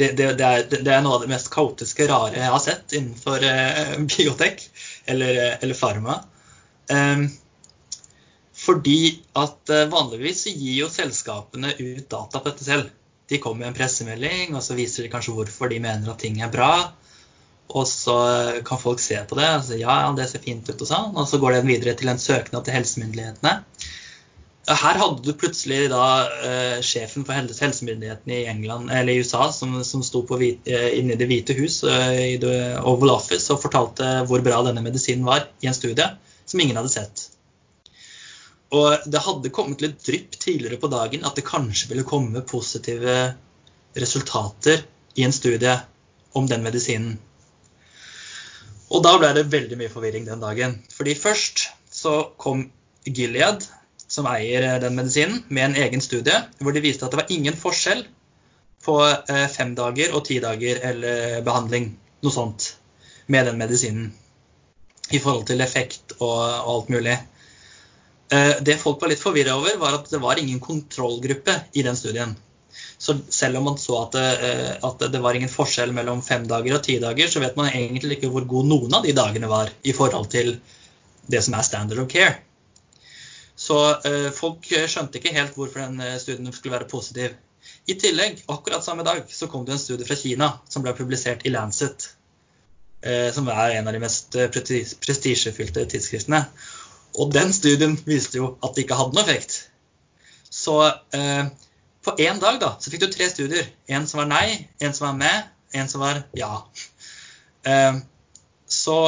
[0.00, 2.94] det, det, det, er, det er noe av det mest kaotiske, rare jeg har sett
[2.96, 4.64] innenfor eh, biotek
[5.10, 6.22] eller, eh, eller farma.
[6.90, 7.26] Em,
[8.60, 12.90] fordi at eh, vanligvis gir jo selskapene ut data på dette selv.
[13.30, 16.40] De kommer med en pressemelding, og så viser de kanskje hvorfor de mener at ting
[16.42, 16.72] er bra.
[17.70, 20.76] Og så eh, kan folk se på det og si ja, det ser fint ut,
[20.76, 21.14] og sånn.
[21.14, 23.56] Og så går den videre til en søknad til helsemyndighetene.
[24.70, 26.04] Her hadde du plutselig da
[26.46, 31.16] eh, sjefen for helsemyndighetene i England, eller i USA som, som sto hvit, eh, inne
[31.16, 35.26] i Det hvite hus eh, i The Oval Office og fortalte hvor bra denne medisinen
[35.26, 36.06] var i en studie
[36.44, 37.26] som ingen hadde sett.
[38.76, 43.16] Og det hadde kommet litt drypp tidligere på dagen at det kanskje ville komme positive
[43.98, 44.84] resultater
[45.18, 45.74] i en studie
[46.38, 47.16] om den medisinen.
[48.90, 50.78] Og da ble det veldig mye forvirring den dagen.
[50.94, 52.68] Fordi først så kom
[53.06, 53.66] Gilead,
[54.10, 57.30] som eier eh, den medisinen, med en egen studie hvor de viste at det var
[57.30, 58.04] ingen forskjell
[58.84, 61.92] på eh, fem dager og ti dager eller behandling,
[62.24, 62.72] noe sånt,
[63.30, 64.10] med den medisinen.
[65.10, 67.16] I forhold til effekt og, alt mulig.
[68.30, 71.96] Eh, Det folk var litt forvirra over, var at det var ingen kontrollgruppe i den
[71.98, 72.36] studien.
[73.00, 76.46] Så selv om man så at det, eh, at det var ingen forskjell mellom fem
[76.48, 79.50] dager og ti dager, så vet man egentlig ikke hvor god noen av de dagene
[79.50, 80.58] var i forhold til
[81.30, 82.38] det som er standard of care.
[83.56, 83.76] Så
[84.06, 87.34] eh, folk skjønte ikke helt hvorfor den studien skulle være positiv.
[87.88, 91.44] I tillegg, akkurat samme dag, så kom det en studie fra Kina som ble publisert
[91.44, 92.14] i Lancet.
[93.32, 96.42] som er en av de mest presti- prestisjefylte tidsskriftene.
[97.20, 99.56] Og den studien viste jo at det ikke hadde noe effekt.
[100.50, 100.76] Så
[101.16, 101.50] eh,
[102.04, 103.68] på én dag da, så fikk du tre studier.
[103.92, 104.46] En som var nei,
[104.80, 106.54] en som var med, en som var ja.
[107.68, 108.00] Eh,
[108.70, 108.98] så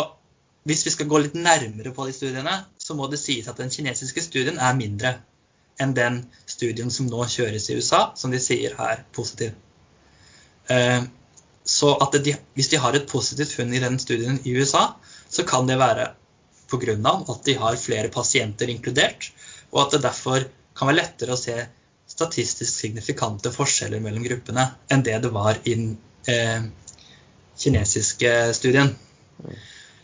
[0.69, 3.73] hvis vi skal gå litt nærmere på de studiene, så må det sies at den
[3.73, 5.17] kinesiske studien er mindre
[5.81, 9.57] enn den studien som nå kjøres i USA, som de sier er positiv.
[10.71, 11.03] Eh,
[11.65, 11.95] Så
[12.25, 14.97] de, hvis de har et positivt funn i den studien i USA,
[15.31, 16.09] så kan det være
[16.73, 16.97] pga.
[17.35, 19.31] at de har flere pasienter inkludert,
[19.73, 20.45] og at det derfor
[20.77, 21.57] kan være lettere å se
[22.13, 25.99] statistisk signifikante forskjeller mellom gruppene enn det det var i den
[26.29, 26.63] eh,
[27.59, 28.95] kinesiske studien.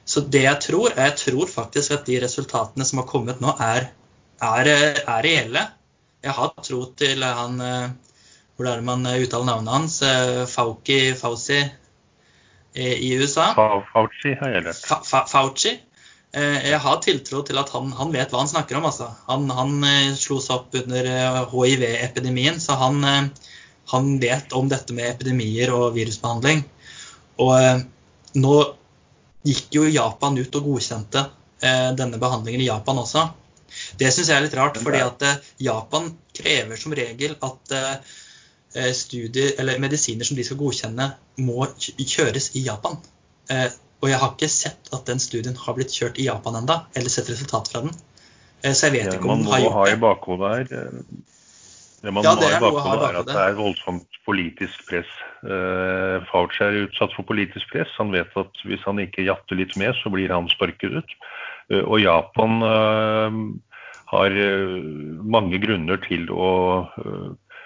[0.08, 3.52] Så det jeg tror, er jeg tror faktisk at de resultatene som har kommet nå,
[3.60, 3.90] er,
[4.40, 4.70] er,
[5.04, 5.66] er reelle.
[6.24, 7.90] Jeg har tro til han eh,
[8.56, 9.98] Hvor er det man uttaler navnet hans?
[10.02, 13.52] eh, Fauci, Fauci eh, i USA.
[13.54, 14.80] Fa- Fauci har jeg lært.
[14.88, 15.76] Fa Fa Fauci.
[16.36, 18.88] Eh, Jeg har tiltro til at han, han vet hva han snakker om.
[18.90, 19.08] Altså.
[19.28, 23.54] Han, han eh, slo seg opp under eh, hiv-epidemien, så han, eh,
[23.94, 26.64] han vet om dette med epidemier og virusbehandling.
[27.40, 27.82] Og eh,
[28.38, 28.54] nå
[29.48, 31.24] gikk jo Japan ut og godkjente
[31.64, 33.28] eh, denne behandlingen i Japan også.
[34.00, 38.14] Det syns jeg er litt rart, fordi at eh, Japan krever som regel at eh,
[38.76, 43.00] eh, studier, eller medisiner som de skal godkjenne, må kjøres i Japan.
[43.98, 46.84] Eh, og jeg har ikke sett at den studien har blitt kjørt i Japan enda,
[46.94, 47.96] eller sett resultat fra den.
[48.62, 50.00] Eh, så jeg vet Det ikke om den har gjort i det.
[50.00, 51.00] bakhodet her eh,
[52.02, 54.18] det man Ja, må det i er ha i bakhodet, er at det er voldsomt
[54.24, 55.10] politisk press.
[55.42, 57.90] Uh, Fauci er utsatt for politisk press.
[57.98, 61.16] Han vet at hvis han ikke jatter litt med, så blir han sparket ut.
[61.72, 63.40] Eh, og Japan eh,
[64.12, 64.78] har eh,
[65.36, 66.52] mange grunner til å,
[67.02, 67.58] eh,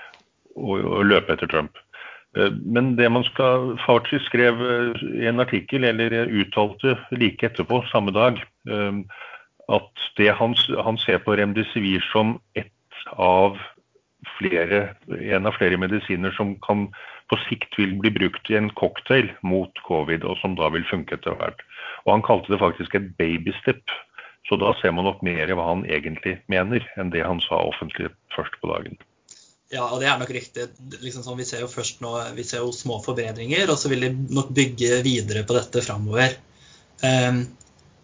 [0.56, 1.76] å, å løpe etter Trump.
[2.36, 7.82] Eh, Men det man skal Fauci skrev eh, i en artikkel, eller uttalte like etterpå,
[7.90, 9.02] samme dag, eh,
[9.72, 12.72] at det han, han ser på remdesivir som ett
[13.16, 13.58] av
[14.38, 16.88] flere, en av flere medisiner som kan
[17.30, 21.16] på sikt vil bli brukt i en cocktail mot covid, og som da vil funke
[21.16, 21.62] etter hvert.
[22.04, 23.82] Og Han kalte det faktisk et babystep.
[24.50, 28.10] Så da ser man nok mer hva han egentlig mener, enn det han sa offentlig
[28.34, 28.98] først på dagen.
[29.72, 30.66] Ja, og det er nok riktig.
[31.00, 34.04] Liksom sånn, vi ser jo først nå vi ser jo små forbedringer, og så vil
[34.04, 36.34] de nok bygge videre på dette framover.
[37.08, 37.46] Ehm,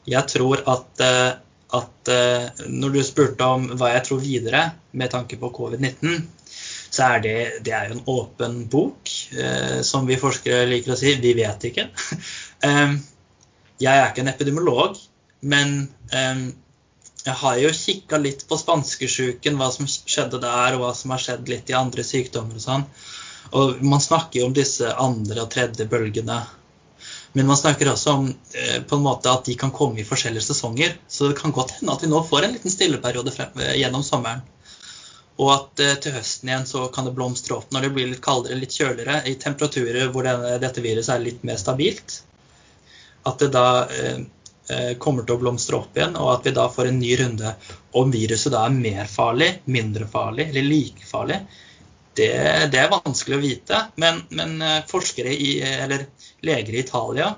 [0.09, 1.35] jeg tror at, eh,
[1.77, 4.63] at eh, når du spurte om hva jeg tror videre
[4.97, 6.25] med tanke på covid-19,
[6.89, 10.99] så er det, det er jo en åpen bok, eh, som vi forskere liker å
[10.99, 11.13] si.
[11.21, 11.91] Vi vet ikke.
[12.67, 12.97] Ehm,
[13.79, 14.97] jeg er ikke en epidemiolog,
[15.47, 15.77] men
[16.11, 16.49] ehm,
[17.29, 21.23] jeg har jo kikka litt på spanskesjuken, hva som skjedde der, og hva som har
[21.23, 22.87] skjedd litt i andre sykdommer og sånn.
[23.59, 26.41] Og man snakker jo om disse andre og tredje bølgene.
[27.37, 30.49] Men man snakker også om eh, på en måte at de kan komme i forskjellige
[30.49, 30.97] sesonger.
[31.09, 34.05] Så det kan godt hende at vi nå får en liten stilleperiode frem, eh, gjennom
[34.05, 34.41] sommeren.
[35.39, 38.25] Og at eh, til høsten igjen så kan det blomstre opp når det blir litt
[38.25, 42.23] kaldere, litt kjøligere, i temperaturer hvor denne, dette viruset er litt mer stabilt.
[43.29, 44.25] At det da eh,
[45.01, 47.55] kommer til å blomstre opp igjen, og at vi da får en ny runde.
[47.97, 51.39] Om viruset da er mer farlig, mindre farlig eller like farlig,
[52.19, 53.83] det, det er vanskelig å vite.
[54.03, 56.09] Men, men eh, forskere i, eller
[56.45, 57.31] leger i Italia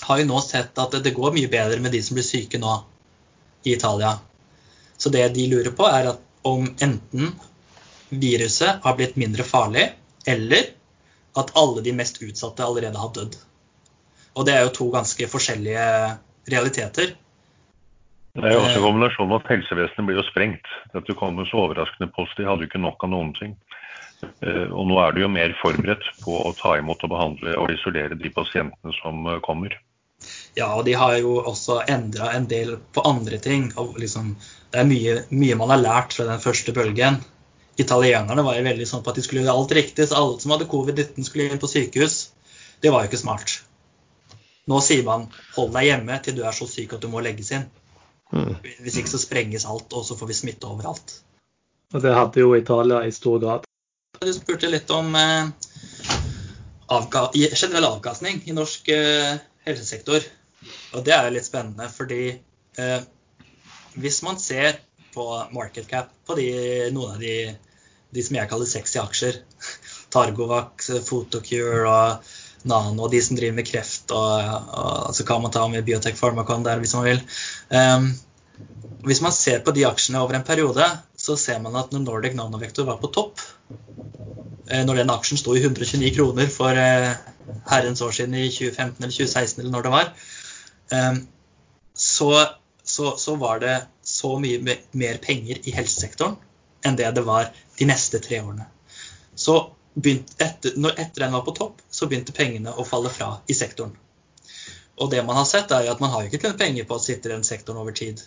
[0.00, 2.78] har jo nå sett at det, går mye bedre med de som blir syke nå
[3.68, 4.14] i Italia.
[4.96, 6.14] Så det de lurer på, er
[6.48, 7.34] om enten
[8.08, 9.90] viruset har blitt mindre farlig,
[10.26, 10.72] eller
[11.38, 13.36] at alle de mest utsatte allerede har dødd.
[14.34, 15.84] Og det er jo to ganske forskjellige
[16.52, 17.14] realiteter.
[18.30, 18.76] Det er jo også Eh.
[18.78, 20.66] en kombinasjon med at helsevesenet blir jo sprengt.
[20.94, 22.34] Dette kommer så overraskende på oss.
[22.38, 23.56] De hadde jo ikke nok av noen ting.
[24.22, 27.70] Eh, Og nå er de jo mer forberedt på å ta imot og behandle og
[27.72, 29.74] isolere de pasientene som eh, kommer.
[30.54, 33.72] Ja, og de har jo også endra en del på andre ting.
[33.72, 34.36] Liksom,
[34.70, 37.22] det er mye, mye man har lært fra den første bølgen.
[37.80, 40.52] Italienerne var jo veldig sånn på at de skulle gjøre alt riktig, så alle som
[40.52, 42.30] hadde covid-19 skulle inn på sykehus.
[42.82, 43.62] Det var jo ikke smart.
[44.70, 47.50] Nå sier man hold deg hjemme til du er så syk at du må legges
[47.56, 47.66] inn.
[48.30, 48.54] Mm.
[48.84, 51.16] Hvis ikke så sprenges alt, og så får vi smitte overalt.
[51.90, 53.66] Og det hadde jo Italia i stor grad.
[54.20, 55.48] Du spurte litt om eh,
[56.94, 60.26] avga generell avkastning i norsk eh, helsesektor.
[60.94, 63.00] Og det er jo litt spennende, fordi eh,
[63.98, 64.78] hvis man ser
[65.14, 66.50] på market cap på de,
[66.94, 67.34] noen av de,
[68.14, 69.40] de som jeg kaller sexy aksjer,
[70.14, 72.30] Targovax, Photocure og
[72.68, 74.32] Nano, og de som driver med kreft, og,
[74.76, 77.22] og altså hva man tar med Biotech Pharmacon der hvis man vil.
[77.72, 78.10] Um,
[79.06, 80.84] hvis man ser på de aksjene over en periode,
[81.16, 83.40] så ser man at når Nordic Nanovector var på topp,
[84.68, 87.14] eh, når den aksjen sto i 129 kroner for eh,
[87.70, 90.12] herrens år siden, i 2015 eller 2016 eller når det var,
[90.92, 91.22] um,
[91.94, 92.30] så,
[92.84, 96.36] så, så, var det så mye mer penger i helsesektoren
[96.86, 98.68] enn det det var de neste tre årene.
[99.36, 99.56] Så
[99.96, 103.96] etter, når etter den var på topp, så begynte pengene å falle fra i sektoren.
[105.00, 107.30] Og det man har sett, er at man har ikke tjent penger på å sitte
[107.30, 108.20] i den sektoren over tid.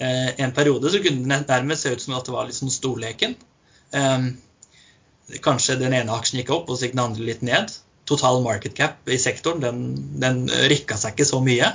[0.00, 3.36] Eh, en periode så kunne det nærmest se ut som at det var liksom storleken.
[3.96, 4.26] Eh,
[5.44, 7.72] kanskje den ene aksjen gikk opp, og så gikk den andre litt ned.
[8.10, 9.80] Total market cap i sektoren den,
[10.20, 11.72] den rikka seg ikke så mye.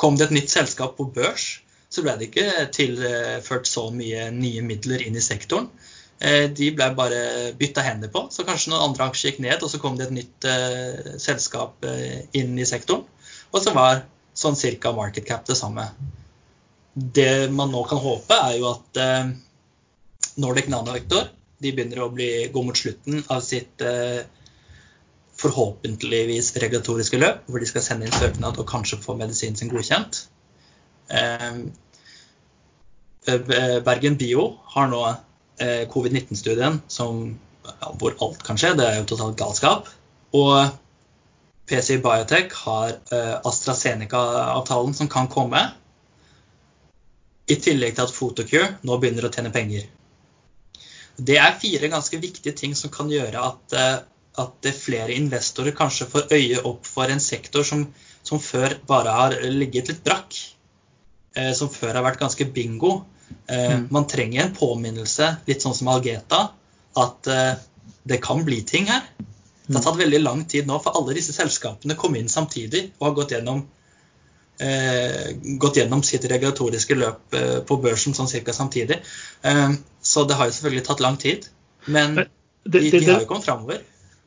[0.00, 1.60] Kom det et nytt selskap på børs,
[1.92, 5.68] så ble det ikke tilført så mye nye midler inn i sektoren.
[6.22, 8.26] Eh, de ble bare bytta hender på.
[8.30, 11.84] Så kanskje noen andre aksjer gikk ned, og så kom det et nytt uh, selskap
[11.86, 13.04] uh, inn i sektoren.
[13.50, 14.04] Og så var
[14.38, 15.88] sånn cirka market cap det samme.
[16.94, 19.34] Det man nå kan håpe, er jo at uh,
[20.42, 21.28] Nordic Nanovektor
[21.62, 23.80] de begynner å bli, gå mot slutten av sitt
[25.38, 30.18] forhåpentligvis regulatoriske løp, hvor de skal sende inn søknad og kanskje få medisinen sin godkjent.
[33.86, 34.44] Bergen Bio
[34.74, 35.00] har nå
[35.58, 38.72] Eh, covid-19-studien ja, hvor alt kan skje.
[38.78, 39.90] Det er jo totalt galskap.
[40.34, 40.72] Og
[41.70, 45.62] PC Biotech har eh, AstraZeneca-avtalen som kan komme.
[47.46, 49.86] I tillegg til at Photocure nå begynner å tjene penger.
[51.14, 53.96] Det er fire ganske viktige ting som kan gjøre at, eh,
[54.42, 57.86] at flere investorer kanskje får øye opp for en sektor som,
[58.26, 60.34] som før bare har ligget litt brakk.
[61.34, 63.00] Som før har vært ganske bingo.
[63.46, 63.86] Eh, mm.
[63.94, 66.48] Man trenger en påminnelse, litt sånn som Algeta,
[67.00, 67.54] at eh,
[68.04, 69.06] det kan bli ting her.
[69.66, 69.86] Det har mm.
[69.86, 73.32] tatt veldig lang tid nå, for alle disse selskapene kom inn samtidig og har gått
[73.36, 73.62] gjennom,
[74.60, 75.30] eh,
[75.60, 79.00] gått gjennom sitt regulatoriske løp eh, på børsen sånn cirka samtidig.
[79.42, 79.70] Eh,
[80.04, 81.48] så det har jo selvfølgelig tatt lang tid.
[81.86, 82.28] Men det,
[82.64, 83.82] det, de, de, har jo kommet framover.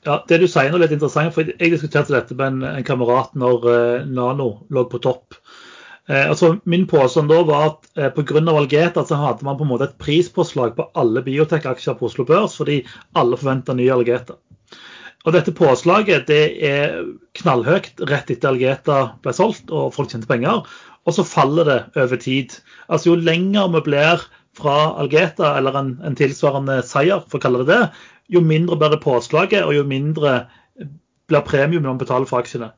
[0.07, 2.85] Ja, Det du sier nå er litt interessant, for jeg diskuterte dette med en, en
[2.87, 5.35] kamerat når uh, Nano lå på topp.
[6.07, 8.41] Eh, altså Min påstand da var at eh, pga.
[8.53, 12.55] Algeta så hadde man på en måte et prispåslag på alle biotek-aksjer på Oslo Børs,
[12.55, 12.83] fordi
[13.15, 14.37] alle forventa ny Algeta.
[15.25, 17.01] Og Dette påslaget det er
[17.35, 20.63] knallhøyt rett etter Algeta ble solgt og folk tjente penger.
[21.07, 22.55] Og så faller det over tid.
[22.87, 24.23] Altså Jo lenger vi blir
[24.57, 27.83] fra Algeta, eller en, en tilsvarende seier, for å kalle det det,
[28.33, 30.47] jo mindre blir det påslaget, og jo mindre
[31.27, 32.71] blir premien man betaler for aksjene.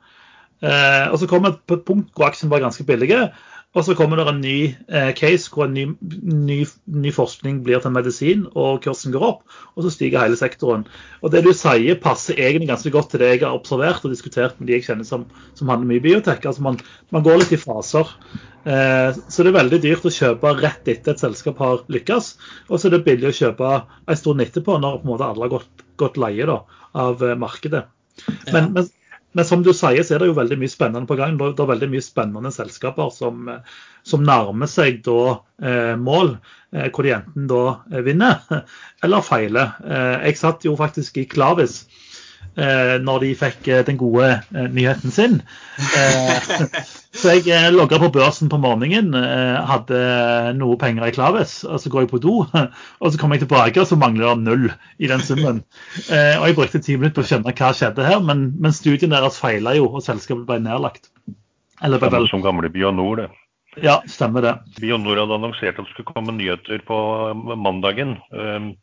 [0.60, 3.30] Eh, og så kommer det på et punkt hvor aksjen var ganske billige.
[3.78, 4.58] Og så kommer det en ny
[4.90, 9.44] eh, case hvor en ny, ny, ny, forskning blir til medisin, og kursen går opp.
[9.76, 10.88] Og så stiger hele sektoren.
[11.22, 14.58] Og det du sier, passer egentlig ganske godt til det jeg har observert og diskutert
[14.58, 16.50] med de jeg kjenner som, som handler mye biotek.
[16.50, 16.82] Altså man,
[17.14, 18.10] man, går litt i faser.
[18.66, 22.34] Eh, så det er veldig dyrt å kjøpe rett etter et selskap har lykkes.
[22.72, 25.46] Og så er det billig å kjøpe en stund etterpå, når på en måte alle
[25.46, 26.64] har gått, gått leie da,
[27.06, 27.86] av eh, markedet.
[28.50, 28.70] Men, ja.
[28.80, 28.90] men,
[29.38, 31.36] men som du sier, så er det jo veldig mye spennende på gang.
[31.38, 33.50] Det er veldig mye spennende selskaper som,
[34.08, 35.20] som nærmer seg da
[35.62, 36.34] eh, mål,
[36.74, 38.42] eh, hvor de enten da eh, vinner
[39.06, 39.76] eller feiler.
[39.86, 41.84] Eh, jeg satt jo faktisk i Klavis
[43.04, 45.40] når de fikk eh, den gode nyheten sin.
[47.10, 50.00] Så jeg eh, logga på børsen på morgenen, eh, hadde
[50.60, 52.36] noe penger i Klaves, og så går jeg på do.
[53.02, 54.68] Og så kommer jeg tilbake, og så mangler det null
[55.02, 55.64] i den summen.
[56.12, 59.14] Eh, og jeg brukte ti minutter på å skjønne hva skjedde her, men, men studien
[59.14, 61.10] deres feila jo, og selskapet ble nedlagt.
[61.82, 62.28] Eller ble vel...
[62.30, 63.30] Som gamle Bionor, det.
[63.82, 64.54] Ja, stemmer det.
[64.78, 67.00] Bionor hadde annonsert at det skulle komme nyheter på
[67.58, 68.18] mandagen.
[68.36, 68.74] Um,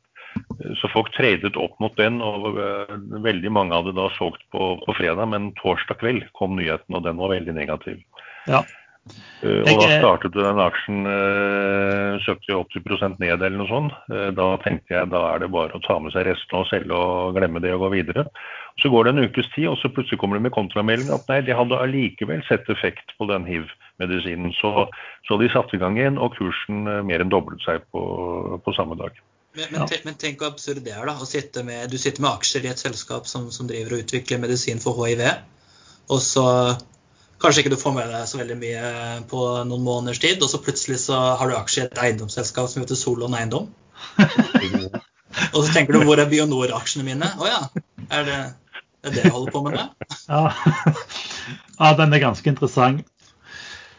[0.80, 4.96] så folk tradet opp mot den, og uh, veldig mange hadde da solgt på, på,
[4.98, 5.28] fredag.
[5.32, 8.02] Men torsdag kveld kom nyheten, og den var veldig negativ.
[8.50, 8.64] Ja.
[9.38, 13.98] Jeg, og da startet den aksjen uh, 70-80% ned eller noe sånt.
[14.34, 17.36] Da tenkte jeg da er det bare å ta med seg resten og selge og
[17.38, 18.26] glemme det og gå videre.
[18.82, 21.38] Så går det en ukes tid, og så plutselig kommer det med kontramelding at nei,
[21.46, 24.52] de hadde allikevel sett effekt på den hiv-medisinen.
[24.58, 24.88] Så,
[25.28, 28.02] så, de satte i gang igjen, og kursen mer enn doblet seg på,
[28.66, 29.16] på samme dag.
[29.56, 31.16] Men, men, tenk, men, tenk hvor absurd det er, da.
[31.24, 34.82] Sitte med, du sitter med aksjer i et selskap som, som, driver og utvikler medisin
[34.82, 35.22] for hiv.
[36.12, 36.44] Og så
[37.40, 38.90] kanskje ikke du får med deg så veldig mye
[39.30, 42.84] på noen måneders tid, og så plutselig så har du aksjer i et eiendomsselskap som
[42.84, 43.72] heter Solon Eiendom.
[45.54, 47.32] og så tenker du hvor er Bionor-aksjene mine?
[47.32, 48.38] Å oh, ja, er det,
[49.08, 49.88] er det jeg holder på med det?
[50.28, 50.44] ja.
[51.80, 53.08] ja, den er ganske interessant.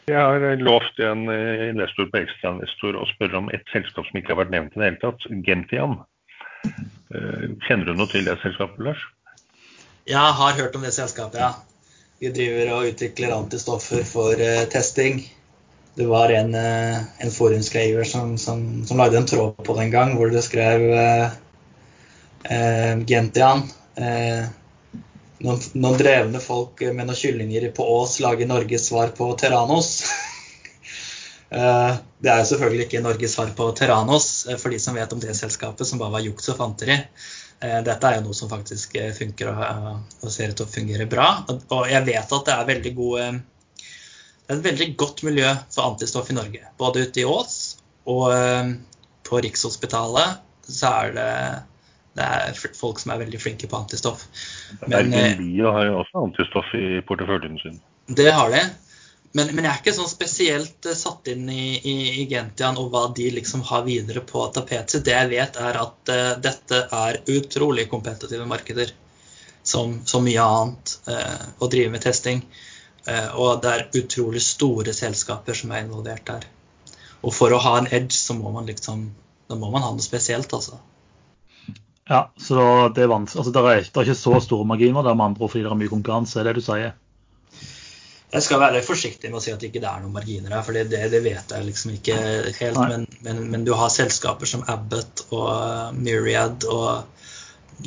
[0.07, 4.31] Jeg har lovt en eh, investor på ekstrainvestor å spørre om et selskap som ikke
[4.31, 5.97] har vært nevnt i det hele tatt, Gentian.
[6.63, 9.01] Eh, kjenner du noe til det selskapet, Lars?
[10.07, 11.49] Jeg har hørt om det selskapet, ja.
[12.23, 15.19] Vi driver og utvikler antistoffer for uh, testing.
[15.99, 20.31] Det var en, en forumskriver som, som, som, lagde en tråd på den gang, hvor
[20.31, 21.27] det skrev uh,
[23.11, 23.67] Gentian.
[25.45, 29.93] Noen, noen drevne folk med noen kyllinger på Ås lager Norges svar på Terranos.
[31.47, 35.13] Eh, det er jo selvfølgelig ikke Norges svar på Terranos, eh, for de som vet
[35.15, 36.97] om det selskapet som bare var juks og fanteri.
[37.63, 41.29] Eh, dette er jo noe som faktisk funker og ser ut til å fungere bra.
[41.47, 45.87] Og jeg vet at det er veldig gode det er et veldig godt miljø for
[45.87, 46.67] antistoff i Norge.
[46.83, 47.55] Både ute i Ås
[48.11, 48.27] og
[49.27, 51.31] på Rikshospitalet så er det,
[52.17, 54.25] det er folk som er veldig flinke på antistoff.
[54.81, 55.47] Men Bergen
[55.77, 57.79] har jo også antistoff i porteføljen sin.
[58.07, 58.63] Det har de.
[59.37, 62.89] Men, men, jeg er ikke sånn spesielt uh, satt inn i, i, i, Gentian og
[62.93, 65.03] hva de liksom har videre på tapetet.
[65.05, 68.95] Det jeg vet, er at uh, dette er utrolig kompetitive markeder.
[69.67, 70.93] Som, som mye annet.
[71.09, 72.43] Uh, å drive med testing.
[73.39, 76.47] og det er utrolig store selskaper som er involvert der.
[77.23, 79.05] Og for å ha en edge, så må man liksom
[79.47, 80.81] Da må man ha noe spesielt, altså.
[82.07, 83.41] Ja, så det er vanskelig.
[83.41, 85.71] Altså, det, er, det er ikke så store marginer der med andre ord fordi det
[85.71, 86.95] er mye konkurranse, er det du sier?
[88.27, 90.75] Jeg skal være forsiktig med å si at det ikke er noen marginer her, for
[90.75, 92.17] det, det, vet jeg liksom ikke
[92.59, 92.79] helt.
[92.91, 96.89] Men, men, men, du har selskaper som Abbott og Myriad og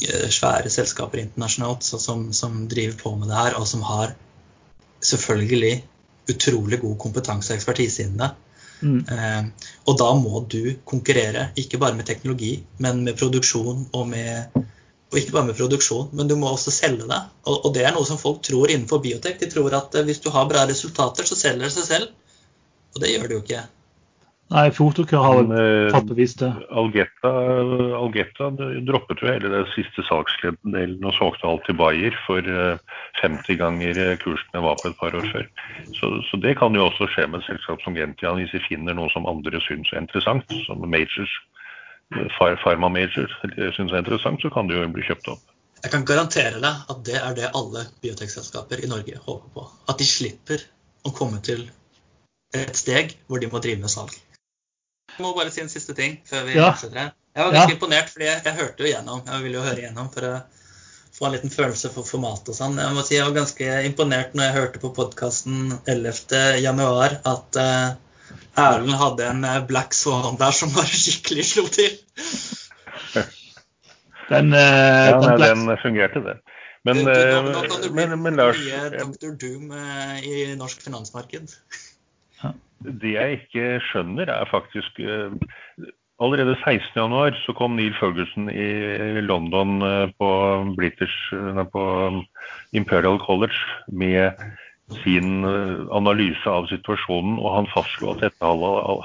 [0.01, 4.15] eh, svære selskaper internasjonalt som, som, driver på med det her, og som har
[5.05, 5.75] selvfølgelig
[6.33, 8.33] utrolig god kompetanse og ekspertise innen det.
[8.81, 9.01] Mm.
[9.05, 14.61] Eh, og da må du konkurrere, ikke bare med teknologi, men med produksjon og med
[15.11, 17.19] og ikke bare med produksjon, men du må også selge det.
[17.43, 19.41] Og, og, det er noe som folk tror innenfor biotek.
[19.41, 22.13] De tror at eh, hvis du har bra resultater, så selger det seg selv.
[22.95, 23.65] Og det gjør det jo ikke.
[24.51, 26.51] Nei, Fotokur har vel fått bevist det.
[26.75, 27.31] Algeta,
[28.01, 32.43] Algeta droppet jo hele det siste salgsdelen og solgte alt til Bayer for
[33.23, 35.47] 50 ganger ganger kursene var på et par år før.
[35.95, 38.97] Så, så det kan jo også skje med et selskap som Gentian hvis de finner
[38.97, 41.35] noe som andre syns er interessant, som Majors
[42.39, 43.31] Pharma Major
[43.77, 45.43] syns er interessant, så kan det jo bli kjøpt opp.
[45.81, 49.69] Jeg kan garantere deg at det er det alle biotekselskaper i Norge håper på.
[49.89, 50.67] At de slipper
[51.07, 51.69] å komme til
[52.53, 54.13] et steg hvor de må drive med salg.
[55.21, 56.71] Må bare si en siste ting før vi ja.
[56.71, 57.13] fortsetter.
[57.37, 57.77] Jeg var ganske ja.
[57.77, 59.23] imponert, fordi jeg, jeg, hørte jo gjennom.
[59.27, 60.35] Jeg ville jo høre gjennom for å
[61.15, 62.79] få en liten følelse for format og sånn.
[62.81, 67.91] Jeg må si jeg var ganske imponert når jeg hørte på podkasten 11.1 at uh,
[68.61, 71.93] Erlend hadde en eh, Black Swan der som bare skikkelig slo til.
[74.31, 76.37] Den, uh, ja, den, nei, den fungerte, det.
[76.87, 78.61] Men, du, du, nå, nå kan du bli men, men Lars
[78.95, 79.35] Dr.
[79.37, 81.53] Doom uh, i norsk finansmarked.
[83.01, 85.35] Det jeg ikke skjønner, er faktisk uh,
[86.21, 89.81] Allerede 16.1 så kom Neil Ferguson i London
[90.21, 90.29] på,
[90.77, 91.31] British,
[91.73, 91.85] på
[92.77, 93.57] Imperial College
[93.89, 94.37] med
[95.05, 98.53] sin eh, analyse av situasjonen, og han fastslo at dette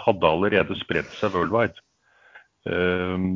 [0.06, 1.78] hadde allerede spredt seg worldwide.
[2.66, 3.28] Eh,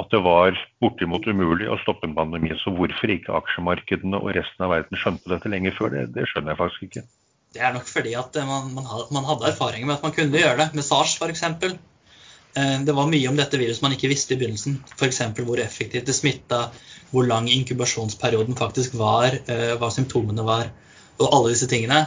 [0.00, 2.52] at det var bortimot umulig å stoppe en pandemi.
[2.62, 6.54] Så hvorfor ikke aksjemarkedene og resten av verden skjønte dette lenger før, det, det skjønner
[6.54, 7.06] jeg faktisk ikke.
[7.54, 10.58] Det er nok fordi at eh, man, man, hadde erfaringer med at man kunne gjøre
[10.60, 10.70] det.
[10.74, 11.44] Med SARS f.eks.
[12.54, 14.76] Det var mye om dette viruset man ikke visste i begynnelsen.
[14.94, 15.20] F.eks.
[15.40, 16.68] hvor effektivt det smitta,
[17.10, 19.34] hvor lang inkubasjonsperioden faktisk var,
[19.80, 20.68] hva symptomene var
[21.18, 22.04] og alle disse tingene.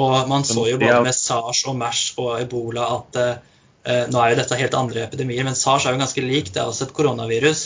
[0.00, 4.32] Og man så jo både med SARS og MERS og ebola at eh, nå er
[4.32, 6.50] jo dette helt andre epidemier, men SARS er jo ganske lik.
[6.50, 7.64] Det er også et koronavirus.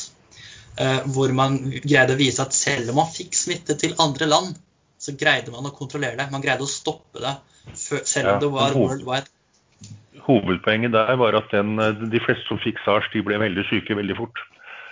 [0.79, 4.59] Eh, hvor man greide å vise at selv om man fikk smitte til andre land,
[5.09, 6.29] så greide man å kontrollere det.
[6.33, 7.35] Man greide å stoppe det
[7.77, 9.29] selv om det var worldwide.
[10.29, 11.77] Hovedpoenget der var at den,
[12.13, 14.41] de fleste som fikk SARS, de ble veldig syke veldig fort.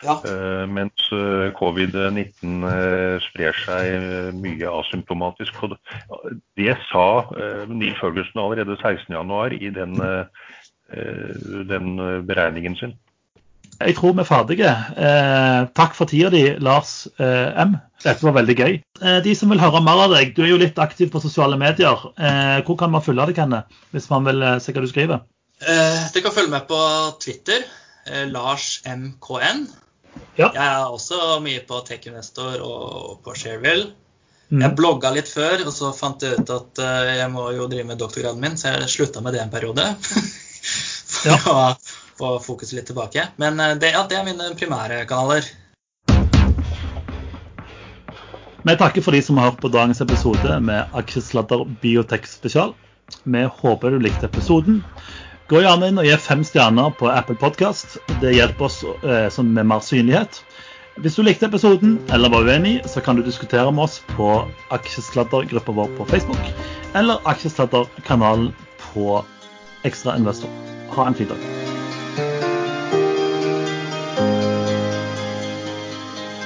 [0.05, 0.19] Ja.
[0.21, 5.57] Uh, mens uh, covid-19 uh, sprer seg mye asymptomatisk.
[6.59, 7.07] Det sa
[7.71, 9.97] Neil Ferguson allerede 16.1 i den,
[11.71, 11.89] den
[12.29, 12.97] beregningen sin.
[13.81, 14.73] Jeg tror vi er ferdige.
[15.77, 17.77] takk for tida di, Lars M.
[18.05, 18.77] Dette var veldig gøy.
[19.25, 21.97] de som vil høre mer av deg, du er jo litt aktiv på sosiale medier.
[22.65, 25.21] hvor kan man følge deg, henne, hvis man vil se hva du skriver?
[25.61, 26.79] du kan følge med på
[27.21, 27.67] Twitter.
[28.31, 29.67] Lars MKN.
[30.37, 30.51] Ja.
[30.55, 33.93] Jeg er også mye på TechInvestor og på Shareville.
[34.49, 34.63] Mm.
[34.63, 36.83] Jeg blogga litt før, og så fant jeg ut at
[37.19, 39.89] jeg må jo drive med doktorgraden min, så jeg slutta med det en periode.
[41.17, 41.39] for ja.
[41.51, 43.29] å få fokuset litt tilbake.
[43.37, 45.47] Men uh, det, ja, det er mine primære kanaler.
[48.67, 52.75] Vi takker for de som har hørt på dagens episode med Aksjesladder Biotek spesial.
[53.23, 54.81] Vi håper du likte episoden.
[55.47, 58.01] Gå gjerne inn og gi fem stjerner på Apple Podkast.
[58.19, 60.41] Det hjelper oss eh, med mer synlighet.
[60.99, 64.31] Hvis du likte episoden eller var uenig, så kan du diskutere med oss på
[64.75, 66.51] Aksjesladdergruppa vår på Facebook
[66.97, 68.51] eller Aksjesladderkanalen
[68.89, 69.21] på
[69.87, 70.51] Ekstra Investor.
[70.97, 71.56] Ha en fin dag.